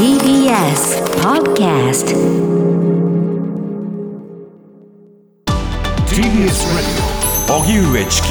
[0.00, 2.08] TBS Podcast
[6.06, 7.04] TBS Radio
[7.58, 8.28] 荻上チキ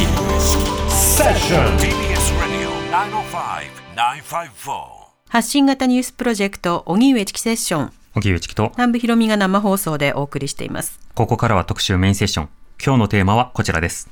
[0.89, 2.71] セッション TBS Radio
[3.93, 4.81] 905-954
[5.27, 8.71] 発信型ニュースプロジェクト荻上チキセッション荻上チキと。
[8.73, 10.99] 南部ひろみが生放送でお送りしています。
[11.13, 12.49] ここからは特集メインセッション。
[12.83, 14.09] 今日のテーマはこちらです。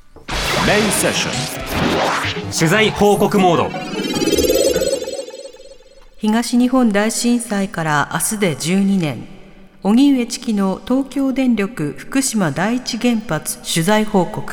[0.67, 1.31] メインセッショ
[2.49, 3.96] ン取材報告モード
[6.19, 9.27] 東日本大震災から明日で12年。
[9.83, 14.51] 荻上チキの東京電力福島第一原発取材報告。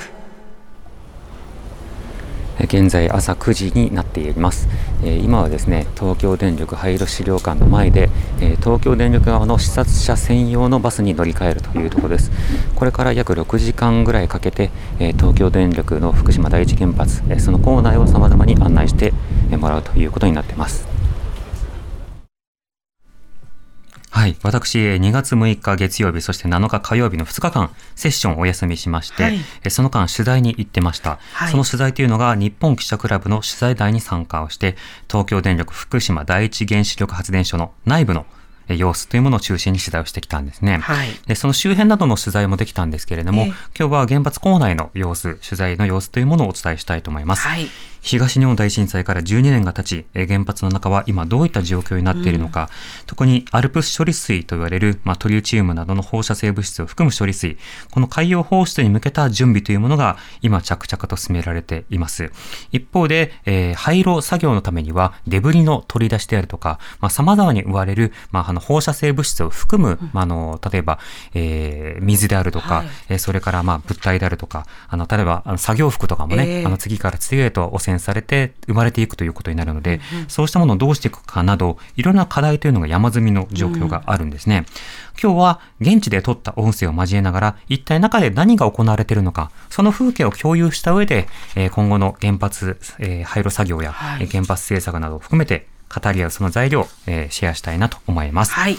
[2.61, 4.69] 現在朝9時になっています。
[5.03, 8.11] え今はですね東京電力廃炉資料館の前で、
[8.43, 12.31] え東京電力側の視察者専用のバスに乗り換えるというところです。
[12.75, 19.15] これから約6時間ぐらいかけて、え東京電力の福島第一原発、えその構内を様々に案内して
[19.57, 20.94] もらうということになっています。
[24.15, 24.37] はい。
[24.45, 29.35] 私、えー2月6日月曜日、そして7日火曜日の2日間、セッションをお休みしまして、はい
[29.65, 31.19] えーその間取材に行ってました。
[31.33, 34.77] はいその取材というのが、日本記者クラブの取材団に参加をして、
[35.11, 38.25] 東京電力福島第一原子力発電所の内部の
[38.69, 40.79] えー様子というものを中心に取材をしてきたんですね。
[40.79, 47.49] はいでその周辺などの取材もできたんですけれども、ええ今日は原発構内の様子、取材の様子というものをお伝えしたいと思います。
[47.49, 47.69] はい
[48.05, 52.69] 東日本大震災から12年が経ち、えー原発の中は今どういった状況になっているのか、
[53.07, 57.57] 特にアルプス処理水と言われる、まあ、トリチウムなどの放射性物質を含む処理水、
[57.91, 62.31] この海洋放出に向けた準備というものが今着々と進められています。
[62.73, 70.99] 一方で、えー廃炉作業のためにはデブリの取り出しであるとか、まあ、様々に言われる、まあ、あの放射性物質を含む、まあ、あの、例えば、
[71.33, 72.87] えー水であるとか、はい。
[73.09, 76.67] えーそれからまあ物体であるとか、あの、例えばあの作業服とかもね、ええ。
[76.67, 84.67] あの次から次へと汚染されて生まれていくということになるので、そうしたものをどうしていくかなど、いろんな課題というのが山積みの状況があるんですね。
[85.23, 98.53] 今日は現地で撮った音声を交えながら、一体中で何が行われているのか、その風景を共有した上で、えー今後の原発、えー廃炉作業や、はいえー原発政策などを含めて語り合うその材料を、えーシェアしたいなと思います。
[98.53, 98.77] はい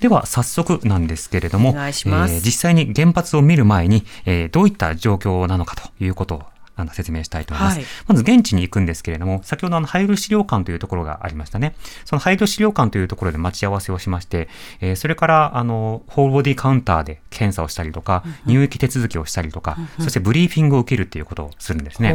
[0.00, 6.42] では早速なんですけれども、えー実際に原発を見る前に、えーどういった状況なのかということを
[6.76, 7.78] あの説明したいと思います。
[7.78, 11.74] はいまず現地に行くんですけれども、先ほどあの廃炉資料館というところがありましたね。
[12.04, 14.48] その廃炉資料館というところで待ち合わせをしまして、
[14.80, 22.14] えーそれからあのホールボディカウンターで検査をしたりとか、入域手続きをしたりとか、そしてブリーフィングを受けるということをするんですね。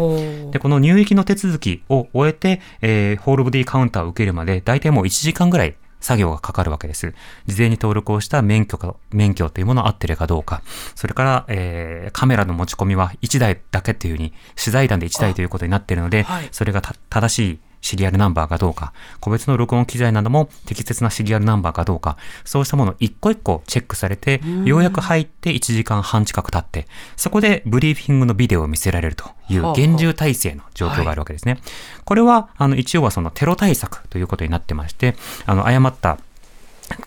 [0.51, 7.13] で、この入域の手続きを終えて、えーホールボディカウンターを受けるまで、大体もう1時間ぐらい作業がかかるわけです。
[7.47, 10.61] 事前に登録をした免許か、免許というものを合ってるかどうか、
[10.95, 31.59] それから、えーカメラの持ち込みは1台だけというふうに、取材団で1台ということになっているので、はいそれがた正しいシリアルナンバーかどうか、個別の録音機材なども適切なシリアルナンバーかどうか、そうしたものを一個一個チェックされて、ようやく入って1時間半近く経って、そこでブリーフィングのビデオを見せられるという厳重体制の状況があるわけですね。
[32.03, 35.15] これは、あの、一応はそのテロ対策ということになってまして、
[35.45, 36.17] あの、誤った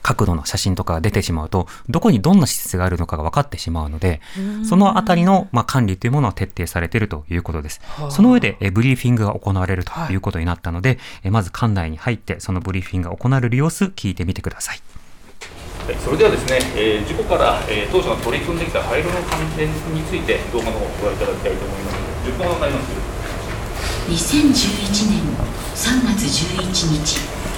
[0.02, 4.20] 角度の写真とかが出てしまうと、どこにどんな施設があるのかが分かってしまうので、
[4.68, 7.80] そのあたりの、まあ、管理というものは徹底されているということです。
[8.10, 14.80] その上で、えブリーフィングが行われるということになったので、えまず館内に入って、そのブリーフィングが行われる様子、聞いてみてください。
[15.86, 19.74] はいそれではですね、えー事故から、えー当初の取り組んできた廃炉の関連に
[20.04, 21.97] ついて動画の方をご覧いただきたいと思います。
[22.28, 23.10] 10分ほどになります。
[24.10, 25.22] 2011年
[25.74, 27.49] 3月11日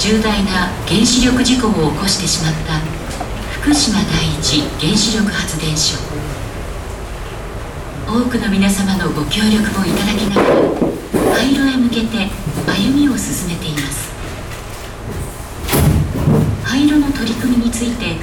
[0.00, 2.80] 重大な原子力事故を起こしてしまった
[3.60, 5.98] 福島第一原子力発電所。
[8.08, 12.30] 多くの皆様のご協力もいただきながら廃炉へ向けて
[12.66, 14.10] 歩みを進めています。
[16.64, 18.16] 廃炉の取り組みについて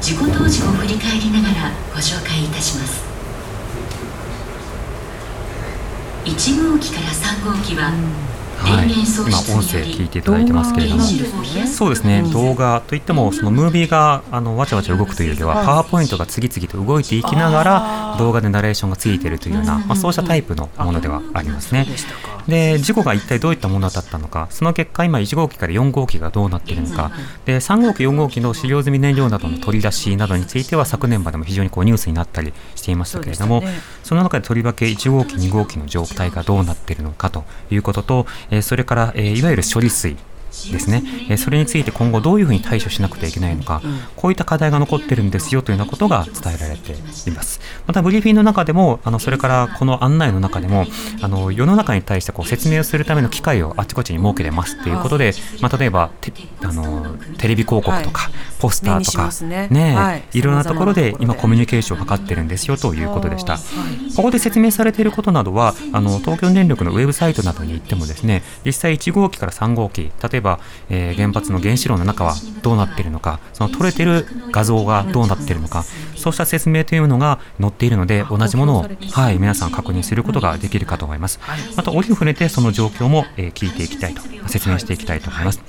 [0.00, 3.02] 事故当時を振り返りながらご紹介いたします。
[6.24, 7.92] 1号機から3号機は
[8.58, 11.02] はい、今音声聞いていただいてますけれども。
[11.66, 21.86] そうですね、動画といっても、そのムービーがあのわちゃわちゃ動くというよりは、パワーポイントが次々と動いていきながら、動画でナレーションがついているというような、まあ、そうしたタイプのものではありますね。
[22.48, 27.12] で、事故が一体どういったものだったのか、その結果、今1号機から4号機がどうなっているのか、
[27.44, 33.62] で、3号機、4号機の使用済み燃料などの取り出しなどについては、昨年までも非常にこうニュースになったりしていましたけれども、
[34.02, 38.26] その中でとりわけ1号機、2号機の状態がどうなっているのかということと、
[38.62, 40.16] それから、いわゆる処理水。
[40.70, 43.82] ですね、えそれについて今後どういうふうに対処しなくてはいけないのか、
[44.16, 47.60] こういった課題が残ってるんですよというようなことが伝えられています。
[47.86, 50.86] またブリーフィングの中でもあのそれからこの案内の中でも
[51.22, 59.68] あの世の中に対してこう説明をするための機会をあちこちに設けてますということで、まあ、例えばてあのテレビ広告とか、ポスターとか、ね。
[59.70, 60.24] ねはい。
[60.32, 61.28] いろんなところで様々なところで。
[61.28, 63.58] 今コミュニケーションを図ってるんですよということでした。
[64.16, 70.37] ここで説明されていることなどはあの東京電力のウェブサイトなどに行ってもですね実際1号機から3号機例えば、
[70.88, 75.84] えー原発の原子炉の中はどうなっているのかその撮れている画像がどうなっているのか
[76.16, 81.40] そうした説明というのが載っているので同じものを、はい、皆さん確認することができるかと思います。
[81.76, 85.60] また折に触れてその状況も、えー聞いていきたいと説明していきたいと思います。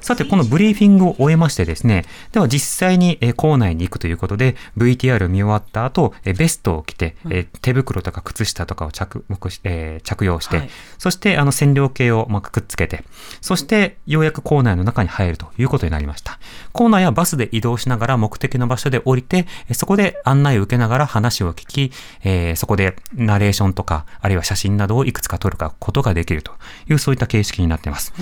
[0.00, 13.04] さて、このブリーフィングを終えましてですね、では実際にえー校内に行くということで、VTR 見終わった後、えーベストを着て、えー手袋とか靴下とかを着目し、えー着用して、はいそしてあの線量計をまあくっつけて、
[13.40, 16.38] そしてようやく校内の中に入るということになりました。
[16.72, 21.92] 校内はバスで移動しながら目的の場所で降りて、えーそこで案内を受けながら話を聞き、
[22.24, 26.52] えーそこでナレーションとか、あるいは写真などをいくつか撮ることができると
[26.88, 28.12] いう、そういった形式になっています。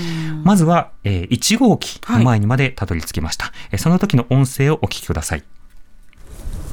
[0.43, 3.53] まずは、えー1号機の前にまでたどり着きました。
[3.71, 5.45] えーその時の音声をお聞きください。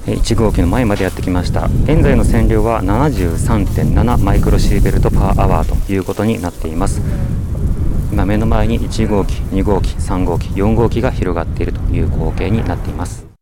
[0.06, 7.01] 1号機の前までやってきました現在の線量は73.7マイクロシーベルトパーアワーということになっています
[8.12, 13.32] 今目の前に1号機2号機3号機4号機が広がっているという光景になっていますはい、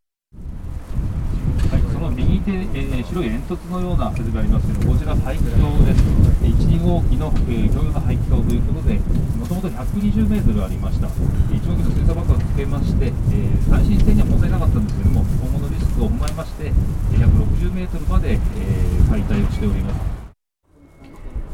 [2.43, 5.53] その右手、えー白い煙突のような設備がありますけど、こちら排気筒
[5.85, 6.01] です。
[6.41, 11.07] 1、2号機の、えー共用の排気筒ということで、もともと120メートルありました。
[11.07, 20.21] えー1号機の水素爆発をつけまして、えー耐震性には問題なかったんですけども、今後のリスクを踏まえまして、160メートルまで、えー解体をしております。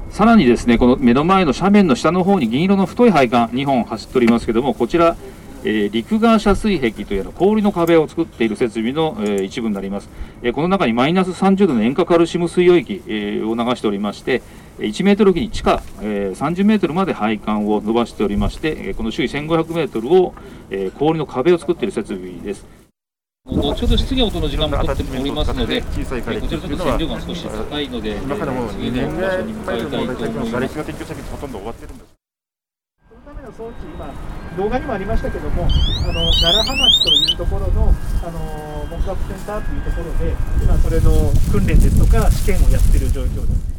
[0.10, 5.16] さらにですね、この目の前の斜面の下の方に銀色の太い配管2本走っておりますけども、こちら、
[5.68, 10.10] えー陸側遮水壁というのは氷の壁を作っている設備の、えー一部になります、
[10.42, 14.42] えーこの中にマイナス30度の塩化カルシウム水溶液、えーを流しておりまして、
[14.80, 20.34] えー1メートルおきに地下、えー30メートルまで配管を伸ばしておりまして、えーこの周囲1500メートルを、
[20.70, 22.66] えー氷の壁を作っている設備です。
[23.46, 31.74] 後ほど質疑応答の時間も取っておりますので、えーこちらちょっと線量が少し高いので、今からもう次2年ぐらいの場所に向かいたいと思いま
[34.14, 34.47] す。
[34.56, 40.34] 動画にもありましたけども、あの奈良浜町というところのあの木学センターというところで、
[40.64, 41.12] 今、それの
[41.52, 43.78] 訓練ですとか、試験をやっている状況です。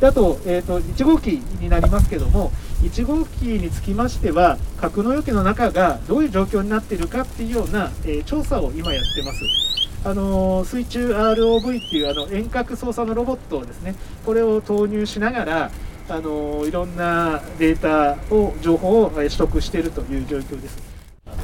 [0.00, 1.28] であと,、えー、と1号機
[1.60, 2.52] になりますけども、
[2.82, 9.66] 1号機につきましては、格納容器の中がどういう状況になっているかっていうような、えー調査を今やってます。
[10.04, 15.70] あの水中 ROV っていうあの遠隔操作のロボットをですね、これを投入しながら、
[16.08, 20.78] あのいろんなデータを情報を取得しているという状況です。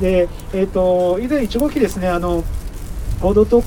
[0.00, 2.44] で、えー、と以前1号機ですね、あの
[3.20, 3.62] 報道と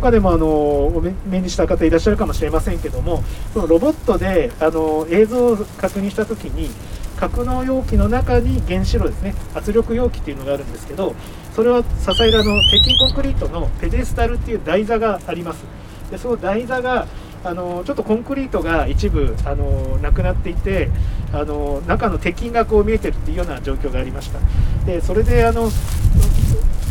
[0.00, 3.22] かでもあのお目にした方いらっしゃるかもしれませんけども、
[3.52, 6.70] そのロボットであの映像を確認したときに、
[7.16, 11.14] 格納容器の中に原子炉ですね、圧力容器っていうのがあるんですけど、
[11.54, 15.64] それは支えるあの鉄筋コンクリートのペデスタルっていう台座があります。
[16.10, 17.06] でその台座が
[17.46, 20.90] あのちょっとコンクリートが一部あのなくなっていて
[21.32, 24.40] あの中の鉄筋がこう見えてるっていうような状況がありました。
[24.84, 25.70] でそれであの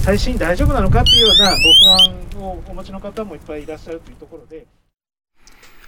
[0.04, 4.66] 最新大丈夫なのかっていうようなご不安をお持ちの方もいっぱいいらっしゃるというところで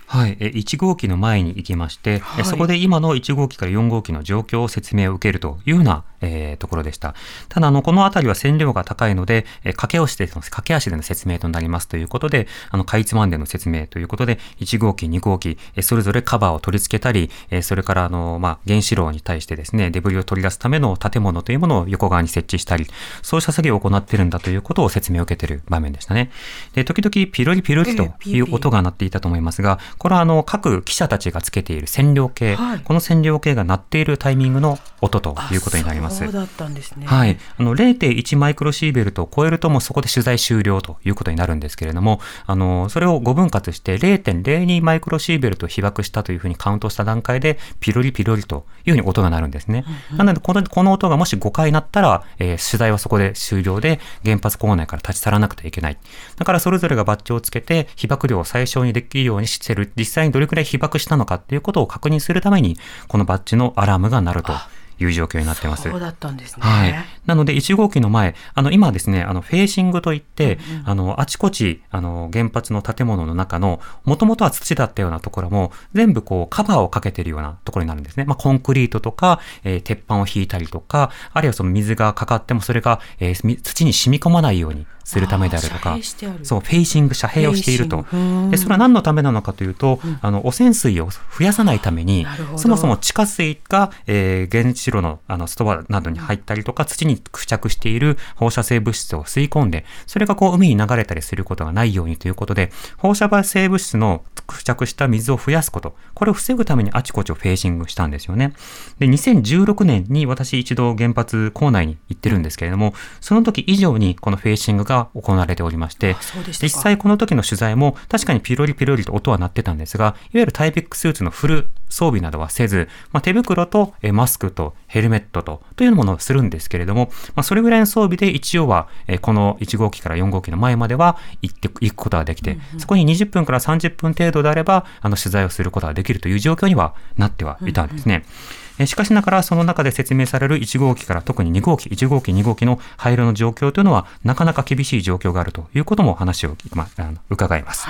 [0.09, 7.13] はい、え1号機の前に行きまして、はいえそこで今の1号機から4号機の状況を説明を受けるというような、えーところでした。
[7.50, 22.87] ただ、あの、この辺りは線量が高いので、え駆け押しての、駆け足での説明となりますということで、あの、かいつまんでの説明ということで、1号機、2号機、えそれぞれカバーを取り付けたり、えそれから、あの、まあ、原子炉に対してですね、デブリを取り出すための建物というものを横側に設置したり、
[23.21, 26.31] そうした作業を行っているんだということを説明を受けている場面でしたね。
[26.73, 36.19] で、時々ピロリピロリという音が鳴っていたと思いますが、これはあの、各記者たちがつけている線量計、はいこの線量計が鳴っているタイミングの音ということになります。
[36.19, 37.06] そうだったんですね。
[37.06, 37.37] はい。
[37.57, 49.85] あの、0.1マイクロシーベルトを超えるともうそこで取材終了ということになるんですけれども、あの、それを5分割して0.02マイクロシーベルトを被爆したというふうにカウントした段階で、ピロリピロリというふうに音が鳴るんですね。
[50.16, 55.97] なので、この、この音がもし5回鳴ったら、えー取材はそこで終了で、原発構内から立ち去らなくてはいけない。
[56.35, 62.78] だからそれぞれがバッジをつけて、被爆量を最小にできるようにしてる、実際にどれくらい被爆したのかっていうことを確認するために、
[63.08, 64.54] このバッジのアラームが鳴ると
[65.00, 65.90] いう状況になってます。
[65.90, 66.64] そうだったんですね。
[66.64, 66.96] はい。
[67.26, 78.26] なので、1号機の前、あの、今ですね、あの、フェーシングといって、あの、あちこち、あの、原発の建物の中の、もともとは土だったようなところも、全部こう、カバーをかけてるようなところになるんですね。
[78.26, 85.97] まあ、コンクリートとか、えー鉄板を引いたりとか、あるいはその水がかかっても、それが、えーみ土に染み込まないようにするためであるとか
[86.44, 88.06] そう、フェーシング、遮蔽をしていると。
[88.52, 108.54] で、それは何のためなのかというと、あの、汚染水を増やさないためにそもそも地下水が、えー原子炉のあのストアなどに入ったりとか、土に付着している放射性物質を吸い込んで、それがこう海に流れたりすることがないようにということで、放射性物質の付着した水を増やすこと、これを防ぐためにあちこちをフェーシングしたんですよね。
[108.99, 116.16] で、2016年に私一度原発構内に行ってるんですけれども、その時以上にこのフェーシングが行われておりまして
[116.61, 138.25] 実際この時の取材も確かにピロリピロリと音は鳴ってたんですが、いわゆるタイピックスーツのフル装備などはせず、まあ、手袋とえーマスクとヘルメットとというものをするんですけれども、まあ、それぐらいの装備で一応は、えーこの1号機から4号機の前までは行って行くことができて、そこに20分から30分程度であれば、あの取材をすることができるという状況にはなってはいたんですね。
[138.25, 147.88] えーしかしながらその中で説明される1号機から特に2号機、1号機、2号機の廃炉の状況というのはなかなか厳しい状況があるということも話を、まあ、あの伺います、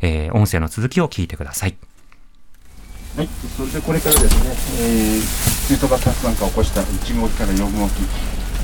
[0.00, 1.76] えー音声の続きを聞いてください。
[3.16, 8.02] はい、それでこれからですね、えー、水素爆発なんかを起こした1号機から4号機、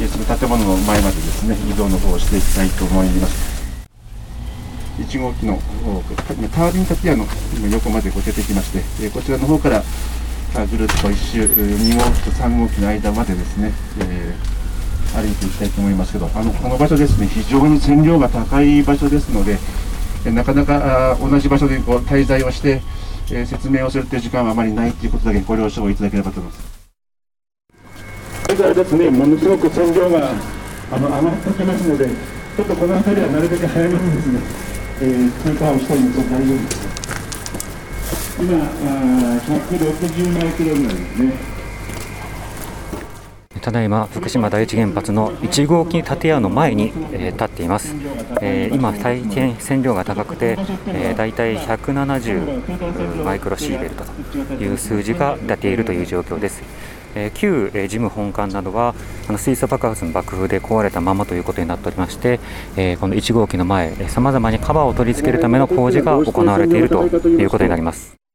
[0.00, 3.56] えーその建物の前までですね、移動の方をしていきたいと思います。
[4.98, 5.58] 1号機の
[6.54, 9.82] タービン建屋の今横までこう出てきまして、えーこちらの方からあ
[10.70, 14.56] ぐるっと一周、2号機と3号機の間までですね、えー
[15.14, 19.56] 歩いていきたいと思いますけど、あのこの場所ですね、非常に線量が高い場所ですので、
[20.26, 22.82] えーなかなかあ同じ場所でこう滞在をして、
[23.30, 26.76] えー説明をするという時間はあまりないということだけご了承いただければと思います。
[28.48, 30.30] 現在ですね、ものすごく線量が
[30.92, 34.40] あの余ってきますので、ちょっとこの辺りはなるべく早めにですね、
[35.00, 36.85] えー通過をしたいんですが大丈夫です。
[38.38, 41.56] 今、あ160マイクロぐらいですね。
[43.62, 47.96] ただいま福島第一原発の1号機建屋の前に、えー立っています、
[48.40, 56.62] えー今大変線量が高くて、えー、大体170マイクロシーベルトという数字が出ているという状況です。
[57.16, 58.94] えー旧、えー事務本館などは
[59.28, 62.38] あの水素爆発の爆風で壊れたままということになっておりまして、
[62.76, 68.25] えーこの1号機の前さまざまにカバーを取り付けるための工事が行われているということになります。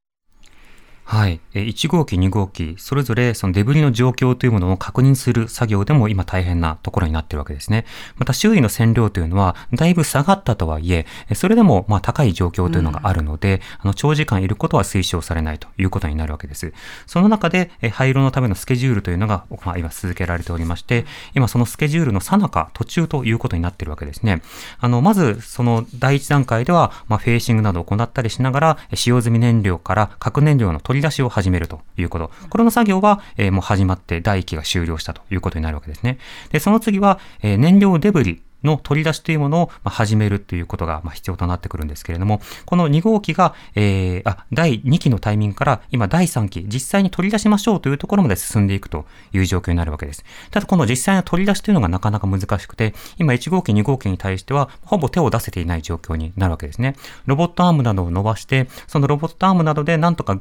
[1.11, 1.41] はい。
[1.53, 7.85] えー1号機、2号機、それぞれそのデブリの状況というものを確認する作業でも今大変なところになっているわけですね。
[8.15, 16.71] また周囲の線量というのはだいぶ下がったとはいえ、えーそれでもまあ高い状況というのがあるので、あの長時間いることは推奨されないということになるわけです。
[17.07, 24.41] その中で、えー廃炉のためのスケジュールというのが、まあ、今続けられておりまして、今そのスケジュールの最中、途中ということになっているわけですね。
[24.79, 32.31] あの、まずその第一段階では、まあ、フェーシングなどを行ったりしながら、えー使用済み燃料から核燃料の取り出しを始めるということ。
[32.49, 36.17] これの作業は、えーもう始まって第1期が終了したということになるわけですね。
[36.51, 50.23] で、その次は、えー燃料デブリの取り出しというものを始めるということが必要となってくるんですけれども、この2号機が、えーあ、第2期のタイミングから今第3期、実際に取り出しましょうというところまで進んでいくという状況になるわけです。
[50.51, 56.95] ただこの実際の取り出しというのがなかなか難しくて、今1号機、2号機に対してはほぼ手を出せていない状況になるわけですね。
[57.25, 60.39] ロボットアームなどを伸ばして、そのロボットアームなどでなんとか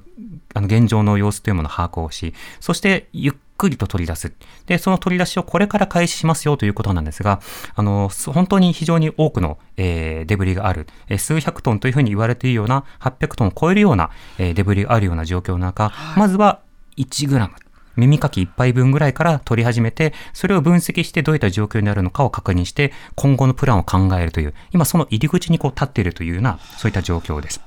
[0.54, 4.32] あの現状の様子というものを把握をし、そしてゆっくりと取り出す。
[4.66, 7.40] で、その取り出しをこれから開始しますよということなんですが、
[7.74, 16.60] あの、す本当に非常に多くの、えーデブリがある、えー数百トンというふうに言われているような、800トンを超えるような、えーデブリがあるような状況の中、まずは
[16.96, 17.54] 1グラム。
[17.96, 27.60] 耳かき1杯分ぐらいから取り始めて、それを分析してどういった状況になるのかを確認して、今後のプランを考えるという、今その入り口にこう立っているというような、そういった状況です。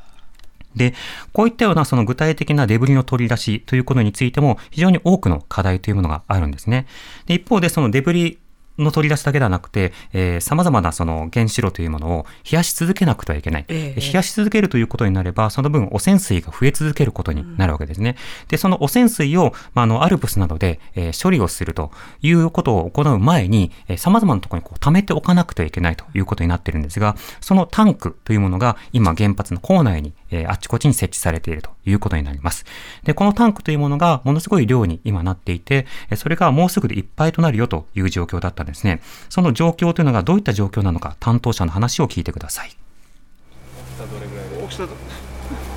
[0.76, 0.94] で、
[1.32, 6.88] こういったようなその具体的なデブリの取り出しということについても非常に多くの課題というものがあるんですね。
[7.26, 8.40] で一方でそのデブリ
[8.80, 13.66] の取り出しだけではなくて、えー、様々なその原子炉というものを冷やし続けなくてはいけない。
[13.68, 18.16] ええ冷やし続けるということになれば、その分汚染水が増え続けることになるわけですね。
[18.48, 32.66] で、その汚染水を、まあ、あの、アルプスなどで、えー処理をするということを行う前に、えー様々なところにこう溜めておかなくてはいけないということになっているんですが、そのタンクというものが今原発の構内に、えーあっちこっちに設置されているということになります。
[33.04, 39.02] で、このタンクというものがものすごい量に今なっていて、えーそれがもうすぐでいっぱいとなるよという状況だったんですね。
[39.30, 42.76] その状況というのがどういった状況なのか、担当者の話を聞いてください。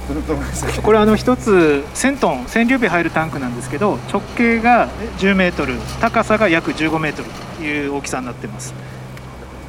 [0.83, 4.89] これあの一つ1000トン1000リュビ入るタンクなんですけど直径が
[5.19, 7.29] 10メートル高さが約15メートル
[7.59, 8.73] という大きさになってます。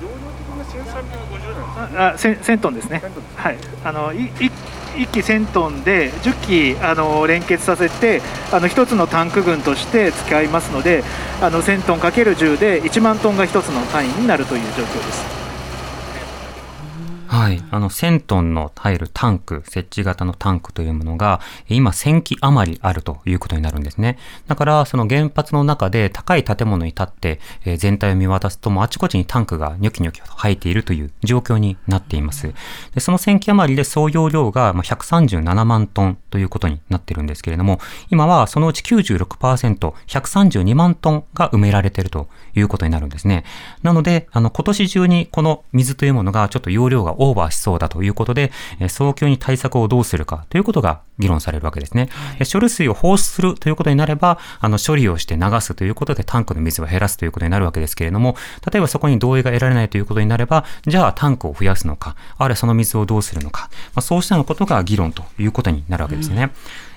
[0.01, 0.13] 容量
[0.67, 3.01] 的には1350なんですあ1000 1000トンですね。
[3.35, 3.57] はい。
[3.83, 4.51] あのいい
[4.97, 11.03] 1機1000トンで10機あの連結させてあの1つのタンク群として使いますので
[11.41, 15.36] あの1000トン ×10 で1万トンが1つの単位になるという状況です。
[17.27, 17.61] はい。
[17.71, 24.17] あの、1000トンの入るタンク、設置型のタンクというものが、今1000機余りあるということになるんですね。
[24.47, 32.53] だから、その原発の中で高い建物に立って、えー全体を見渡すと、もうあちこちにタンクがニョキニョキと生えているという状況になっています。
[32.93, 37.79] でその1000機余りで総容量が137万トンということになっているんですけれども、
[38.09, 43.45] 今はそのうち96%、132万トンが埋められているということになるんですね。
[43.83, 52.09] なので、あの、今年中にこの水というものがちょっと容量がオーバーしそうだということで、えー早急に対策をどうするかということが議論されるわけですね。
[52.39, 58.35] え処理水を放出するということになれば、あの、処理をして流すということでタンクの水を減らすということになるわけですけれども、
[58.71, 66.51] 例えばそこに同意が得られないということになれば、じゃあタンクを増やすのか、あるいはその水をどうするのか、まあ、そうしたようなことが議論ということになるわけですね。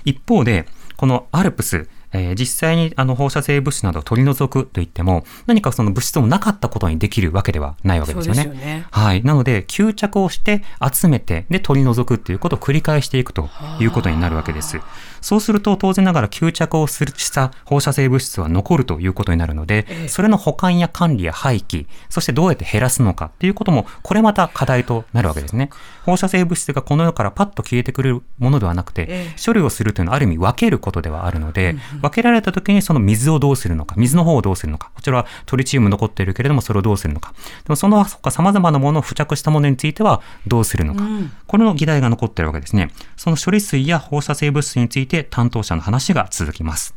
[0.05, 0.65] 一方で、
[0.97, 8.45] このアルプス、えー実際にあの放射性物質などを取り除くといっても、何かその物質もなかったことにできるわけではないわけですよね。
[8.45, 9.23] よねはい。
[9.23, 13.49] なので、吸着をして、集めて、で、取り除くっていうことを繰り返していくと
[13.79, 14.79] いうことになるわけです。
[15.21, 25.69] そうすると、当然ながら吸着をするした放射性物質は残るということになるので、それの保管や管理や廃棄、そしてどうやって減らすのかっていうことも、これまた課題となるわけですね。
[26.05, 37.33] 放射性物質がこの世からパッと消えてくれるものではなくて、え処理をするというのはある意味分けることではあるので、分けられた時にその水をどうするのか、水の方をどうするのか、こちらはトリチウム残っているけれども、それをどうするのか。
[37.63, 41.03] でもその他様々なものを付着したものについてはどうするのか。
[41.47, 42.91] これの議題が残っているわけですね。
[43.15, 46.93] その処理水や放射性物質について担当者の話が続きます。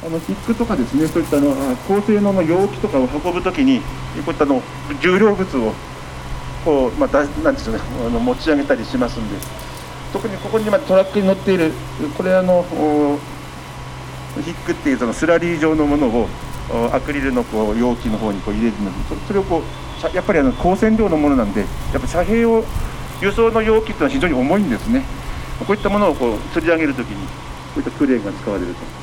[0.00, 3.84] あのヒックとかですね、そういったあのあ高性能の容器とかを運ぶときに、こ
[4.28, 4.62] ういったあの
[5.02, 5.72] 重量物を
[6.64, 9.34] こう、まあ、だなんですよねあの持ち上げたりしますんで、
[10.12, 11.72] 特にここに今トラックに乗っている、
[12.16, 13.18] これあのお
[14.42, 16.28] ヒックっていうそのスラリー状のものを
[16.92, 19.62] アクリルのこう容器の方にこう入れるので、それをこう
[20.14, 21.66] やっぱりあの高線量のものなんで、や
[21.98, 22.64] っぱ遮蔽を
[23.20, 25.02] 輸送の容器っていうのは非常に重いんですね。
[25.66, 27.32] こういったものをこう吊り上げるときに、こ
[27.76, 28.97] ういったクレーンが使われると。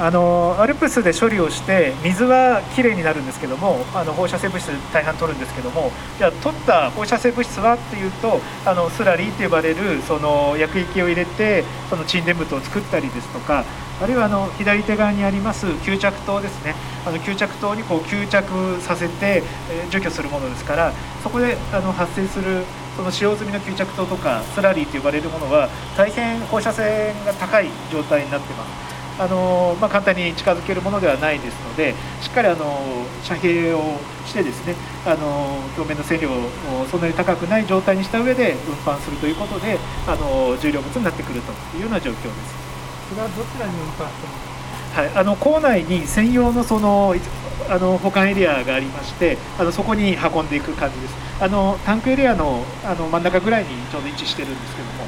[0.00, 13.66] あのアルプスで処理をして水はきれいになるんですけどもあの放射性物質大半取るんですけどもじゃあ取った放射性物質はっていうとあのスラリーって呼ばれるその薬液を入れてその沈殿物を作ったりですとか
[14.00, 22.64] あるいはあの左手側にあります吸着塔ですねあの吸着塔にこう吸着させて、え除去するものですからそこであの発生する
[22.96, 28.89] その使用済みの吸着塔とかスラリーと呼ばれるものは大変放射線が高い状態になってます。
[29.20, 32.80] あのまあ、簡単に近づけるものではないですのでしっかりあの
[33.22, 36.48] 遮蔽をしてですねあの表面の線量を
[36.90, 42.70] そんなに高くない状態にした上で運搬するということであの重量物になってくるというような状況です。
[43.10, 44.50] それはどちらに運搬してます
[44.90, 47.20] はい、あの構内に専用のそのい
[47.68, 55.04] あの保管エリアがありましてあのそこに運んでいく感じですあのタンクエリアのあの真ん中ぐらいにちょうど位置してるんですけども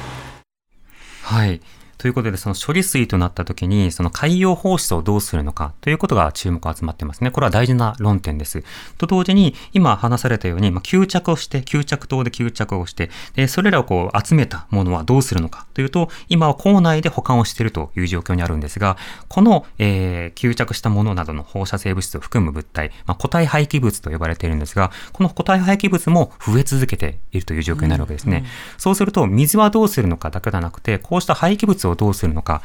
[1.21, 1.59] はい。
[2.03, 7.31] ということで、その処理水となった時に、その海洋放出をどうするのかということが注目が集まってますね。
[7.31, 8.61] これは大事な論点です。
[8.97, 28.45] と同時に、今話されたように、まあ、吸着をして、吸着灯で吸着をして、で、それらをこう集めたものはどうするのかというと、今は校内で保管をしているという状況にあるんですが、この、えー吸着したものなどの放射性物質を含む物体、まあ、固体廃棄物と呼ばれているんですが、この固体廃棄物も増え続けているという状況になるわけですね。
[28.77, 32.61] そうすると、水はどうするのかだけではなくて、こうした廃棄物をどうするのか、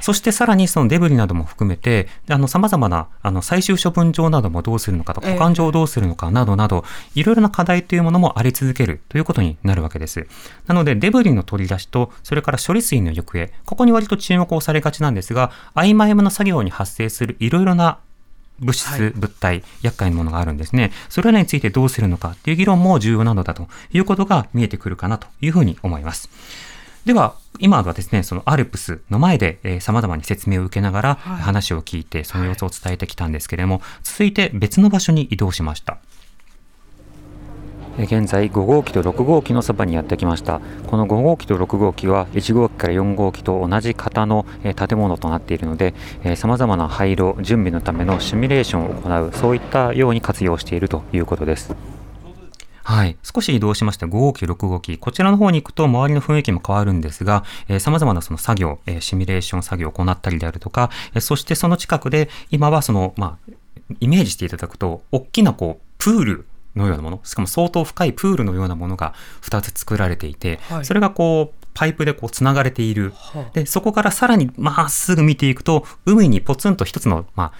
[0.00, 6.84] そしてさらにそのデブリなども含めて、あの、様々な、あの、最終処分場などもどうするのかと保管場をどうするのかなどなど、
[7.14, 10.26] いろいろな課題というものもあり続けるということになるわけです。
[10.66, 17.98] なので、デブリの取り出しと、それから処理水の行方、ここに割と注目をされがちなんですが、曖昧な作業に発生するいろいろな
[18.60, 20.92] 物質、はい物体、厄介なものがあるんですね。
[21.08, 26.28] それらについてどうするのかっていう議論も重要なのだということが見えてくるかなというふうに思います。
[27.04, 31.42] では、今はですね、そのアルプスの前で、えー、様々に説明を受けながら、はい。
[31.42, 35.98] 話を聞いて、その様子を伝えてきたんですけれども、続いて別の場所に移動しました。
[37.98, 40.60] えー現在5号機と6号機のそばにやってきました。
[40.86, 45.94] この5号機と6号機は1号機から4号機と同じ型のえー建物となっているので
[46.36, 51.74] さまざまな廃炉準備のためのシミュレーションを行うそういったように活用しているということです
[52.82, 53.16] はい。
[53.22, 54.98] 少し移動しまして、5号機、6号機。
[54.98, 63.52] こちらの方に行くと、周りの雰囲気も変わるんですが、えー、様々なその作業、えー、シミュレーション作業を行ったりであるとか、えー、そしてその近くで、今はその、まあ、
[64.00, 73.12] イメージしていただくと、大きなこう、プールのようなもの、しかも相当深いプールのようなものが2つ作られていて、はい、それがこう、パイプでこう繋がれている。
[73.52, 77.52] で、そこからさらにまっすぐ見ていくと、海にポツンと一つの、まあ、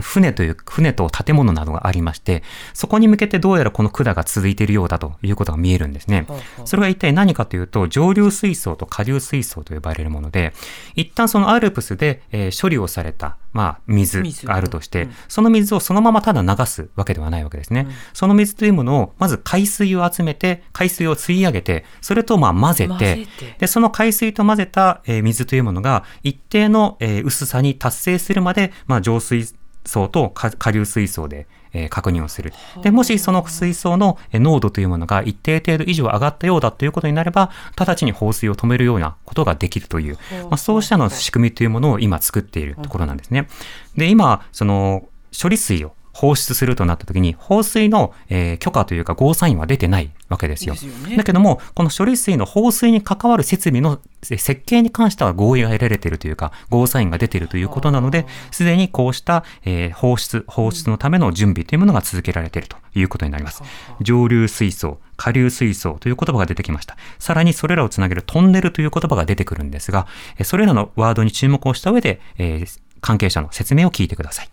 [0.00, 2.42] 船という、船と建物などがありまして、
[2.74, 6.26] そこに向けてどうやらこの管が続いているようだということが見えるんですね。
[6.64, 10.52] それが一体何かというと、上流水槽と下流水槽と呼ばれるもので、
[10.94, 17.86] 一旦そのアルプスで、えー、処理をされた、まあ、水があるとして、うん、その水をそのままただ流すわけではないわけですね。
[17.88, 23.26] うん、その水というものを、まず海水を集めて、海水を吸い上げて、それとまあ混ぜて、
[23.58, 29.48] で、その海水と混ぜた、えー、水というものが、一定の、えー、薄さに達成するまで、まあ、浄水
[29.84, 32.52] 層と下流水槽で、えー、確認をする。
[32.82, 43.48] で、もしその水槽の濃度というものが一定程度以上上がったようだということになれば、直ちに放水を止めるようなことができるという、まあ、そうしたの仕組みというものを今作っているところなんですね。
[43.96, 45.08] で、今、その
[45.40, 50.74] 処理水を放出するとなった時に、放水の、えー、許可というかゴーサインは出てないわけですよ。
[50.74, 63.62] ですよね、だけども、この処理水の放水に関わる設備の設計に関しては合意が得られているというか、ゴーサインが出ているということなので、すでにこうした、えー、放出、放出のための準備というものが続けられているということになります。
[64.02, 66.98] 上流水槽、下流水槽という言葉が出てきました。
[67.18, 70.06] さらにそれらをつなげるトンネルという言葉が出てくるんですが、
[70.44, 74.50] それらのワードに注目をした上で、えー、関係者の説明を聞いてください。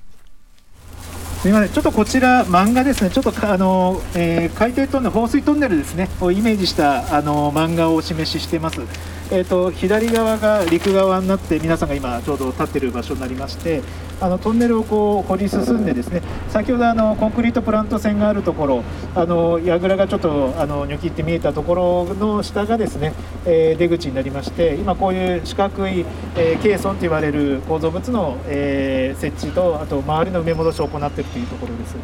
[1.41, 8.81] すみません、ちょっとこちら、漫画ですね、ちょっとあの、えー、海底トンネル、放水トンネルですね、をイメージしたあの漫画をお示ししています。
[9.29, 13.81] えーと、左側が陸側になって皆さんが今ちょうど立っている場所になりまして
[14.21, 18.83] あのトンネルをこう掘り進んでですね先ほどあのコンクリートプラント線があるところ
[19.15, 23.13] あの櫓がちょっとあのニョキって見えたところの下がですね、
[23.45, 26.05] えー、出口になりまして今こういう四角い、
[26.37, 31.95] えー、ケーソンと言われる構造物の、えー、設置とあと周りの埋め戻しを行っているというところです。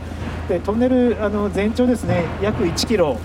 [0.50, 3.18] でトンネルあの全長ですね約1キロ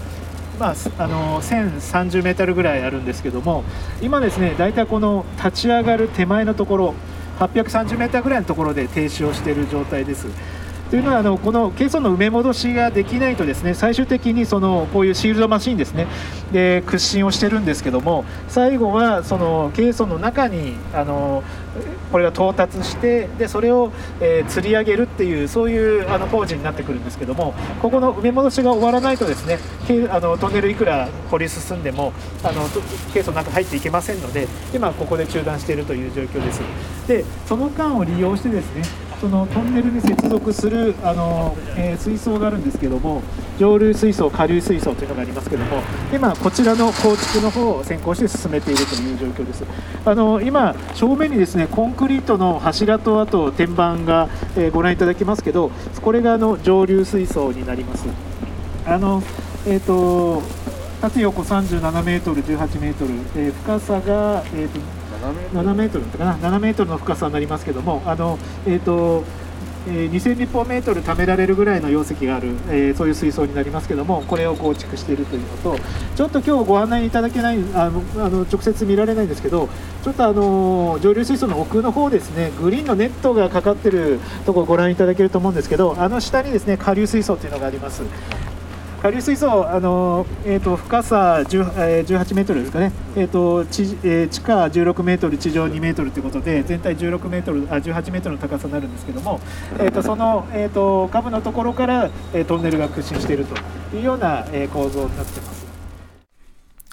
[0.58, 3.62] まあ、あの1030メートルぐらいあるんですけども
[4.02, 6.94] 今ですね大体この立ち上がる手前のところ
[7.38, 10.26] 830メートルぐらいのところで停止をしている状態です。
[10.90, 16.06] というのはあのこのケーソンの埋め戻しができないとですね最終的にそのこういうシールドマシンですね
[16.50, 21.42] で屈伸をしてるんですけども最後はそのケーソンの中にあの
[22.10, 29.58] これが到達してでそれを、えー、釣り上げるっていうそういうあの工事になってくるんですけどもここの埋め戻しが終わらないとですね
[30.10, 32.66] あのトンネルいくら掘り進んでもあの
[33.12, 36.62] ケースの中入っていけませんので今ここで中断しているという状況です。
[37.06, 43.22] でその間を利用してですねそのトンネルに接続するあの、えー、水槽があるんですけども
[43.58, 49.64] 上流水槽下流水槽というのがありますけども今こちらの構築の方を先行して進めているという状況です。
[50.04, 58.06] あの今正面にですねコンクリートの柱とあと天板が、えー、ご覧いただきますけどこれがあの上流水槽になります。
[58.86, 59.22] あの
[59.66, 60.42] えっ、ー、と
[61.00, 69.24] 縦横37メートル、18メートル、えー、深さが、えーと7メートルかな7メートルの深さになりますけどもあの、えーと
[69.86, 75.78] え、2000立方メートル貯められるぐらいの容積がある、えー、そういう水槽になりますけどもこれを構築しているというのと
[76.16, 79.68] ちょっと今日ご案内いただけないあのあの直接見られないんですけど
[80.02, 88.02] ちょっとあの上流水槽の奥の方ですねグリーンのネットがかかってるところをご覧いただけると思うんですけどあの下にですね下流水槽というのがあります。
[89.00, 99.40] 下流水槽、あのえーと、深さ18メートルですかね、えーと地えー、地下16メートル、地上2メートルということで、全体16メートルあ18メートルの高さになるんですけども、
[99.78, 103.54] えーと、その、えーと、下部のところから、えー、トンネルが屈伸していると
[103.96, 105.68] いうような、えー、構造になってます。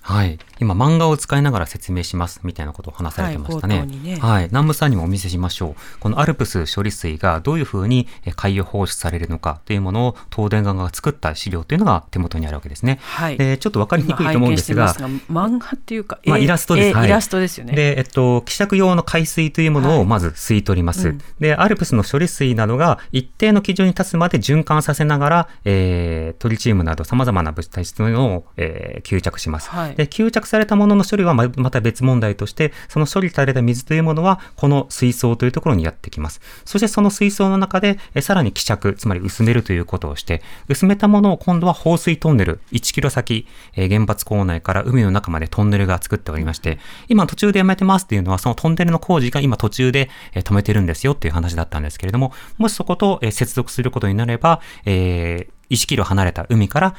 [0.03, 0.37] はい。
[0.59, 3.79] 今、漫画を使いながら説明しますみたいなことを話されてましたね。
[3.79, 5.99] はい、ねはい、南部さんにもお見せしましょう。
[5.99, 12.99] このアルプス処理水がどういうふうに海洋放出されるのかというものを東電側が作った資料というのが手元にあるわけですね。
[13.01, 13.37] はい。
[13.37, 16.97] で、ちょっとわかりにくいと思うんですが、すが漫画っていうか、まあ、イラストです。
[16.97, 17.75] はい、イラストですよね。
[17.75, 21.07] で、えっと、希釈用の海水というものをまず吸い取ります。
[21.07, 29.69] はいうん、で、アルプスの処理水などが一定の基準に達すまで循環させながら、えー、トリチウムなど様々な物質を、えー、吸着します。
[29.69, 36.41] はい、で、吸着されたものの処理はまた別問題として、その処理された水というものは、この水槽というところにやってきます。
[36.65, 56.95] そしてその水槽の中で、さらに希釈、つまり薄めるということをして、薄めたものを今度は放水トンネル、1キロ先、原発構内から海の中までトンネルが作っておりまして、今途中でやめてますっていうのは、そのトンネルの工事が今途中で、止めてるんですよっていう話だったんですけれども、もしそこと、接続することになれば、えー、1キロ離れた海から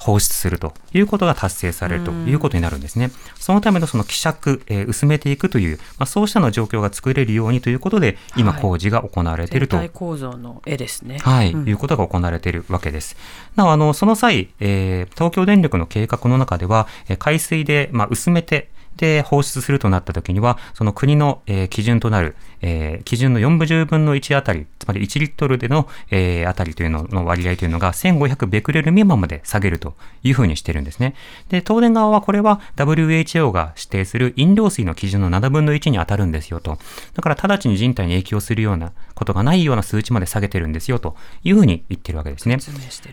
[0.00, 3.10] 放出するということが達成されるということになるんですね。
[3.38, 11.18] そのためのその希釈、えー薄めていくという、まあ、そうしたの状況が作れるようにということで、今はい工事が行われていると全体構造の絵ですね。
[11.18, 13.16] はい、うんいうことが行われているわけです。
[13.56, 31.14] なお、あの、その際、えー東京電力の計画の中では、えー海水で、まあ、薄めて、で、放出するとなった時には、その国の、えー基準となる、えー基準の4分10分の1あたり、つまり1リットルでの、えーあたりというのの割合というのが1500ベクレル未満まで下げるというふうにしてるんですね。
[31.48, 36.78] で、東電側はこれは WHO が指定する飲料水の基準の7分の1に当たるんですよと。
[37.14, 42.58] だから直ちに人体に影響するようなことがないような数値まで下げてるんですよというふうに言ってるわけですね。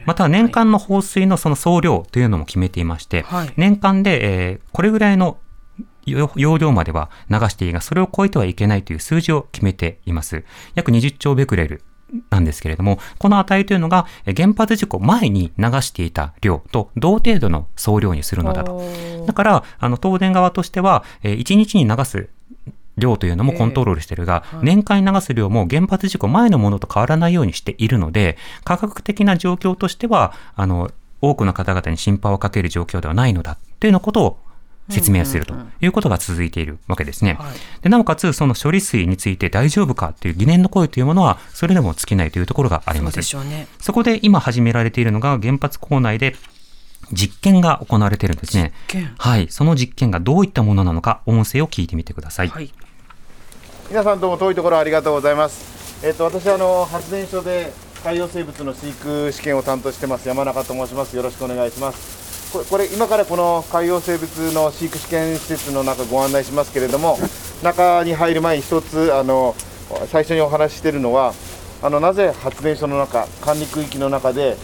[0.06, 5.38] また年間の放水のその総量というのも決めていまして、はい年間で、えーこれぐらいの
[6.08, 10.44] 容容量までは流していいが、それを超えてはいけないという数字を決めています。
[10.76, 11.84] 約20兆ベクレル
[12.30, 18.82] なんですけれども、この値というのがえー原発事故前に流していた量と同程度の総量にするのだと。
[19.26, 22.30] だから、あの、東電側としては、えー1日に流す
[22.98, 30.92] 量というのもコントロールしてるが、ええはい年間に流す量も原発事故前のものと変わらないようにしているので、価格的な状況としては、あの、
[31.22, 34.40] 多くの方々に心配をかける状況ではないのだというようなことを
[34.90, 37.38] 説明するということが続いているわけですね。
[37.40, 43.16] はいでなおかつ、その処理水について大丈夫かという疑念の声というものは、それでも尽きないというところがあります。
[43.16, 43.68] でしょうね。
[43.80, 46.36] そこで今始められているのが原発構内で
[47.14, 48.74] 実験が行われているんですね。
[48.88, 49.48] 件はい。
[49.50, 52.50] その実験がどういったものなのか、音声を聞いてみてください。
[52.50, 52.74] はい。
[53.90, 56.06] 皆さんどうも遠いところありがとうございます。
[56.06, 57.72] えっ、と私はあの発電所で
[58.04, 61.16] 海洋生物の飼育試験を担当してます山中と申します。
[61.16, 62.27] よろしくお願いします。
[62.52, 67.18] これこれ今からこの海洋生物の飼育試験施設の中ご案内しますけれども、
[67.64, 69.56] 中に入る前に一つあの
[70.08, 71.34] 最初にお話ししているのは。
[71.80, 74.58] あのなぜ発電所の中、管理区域の中で、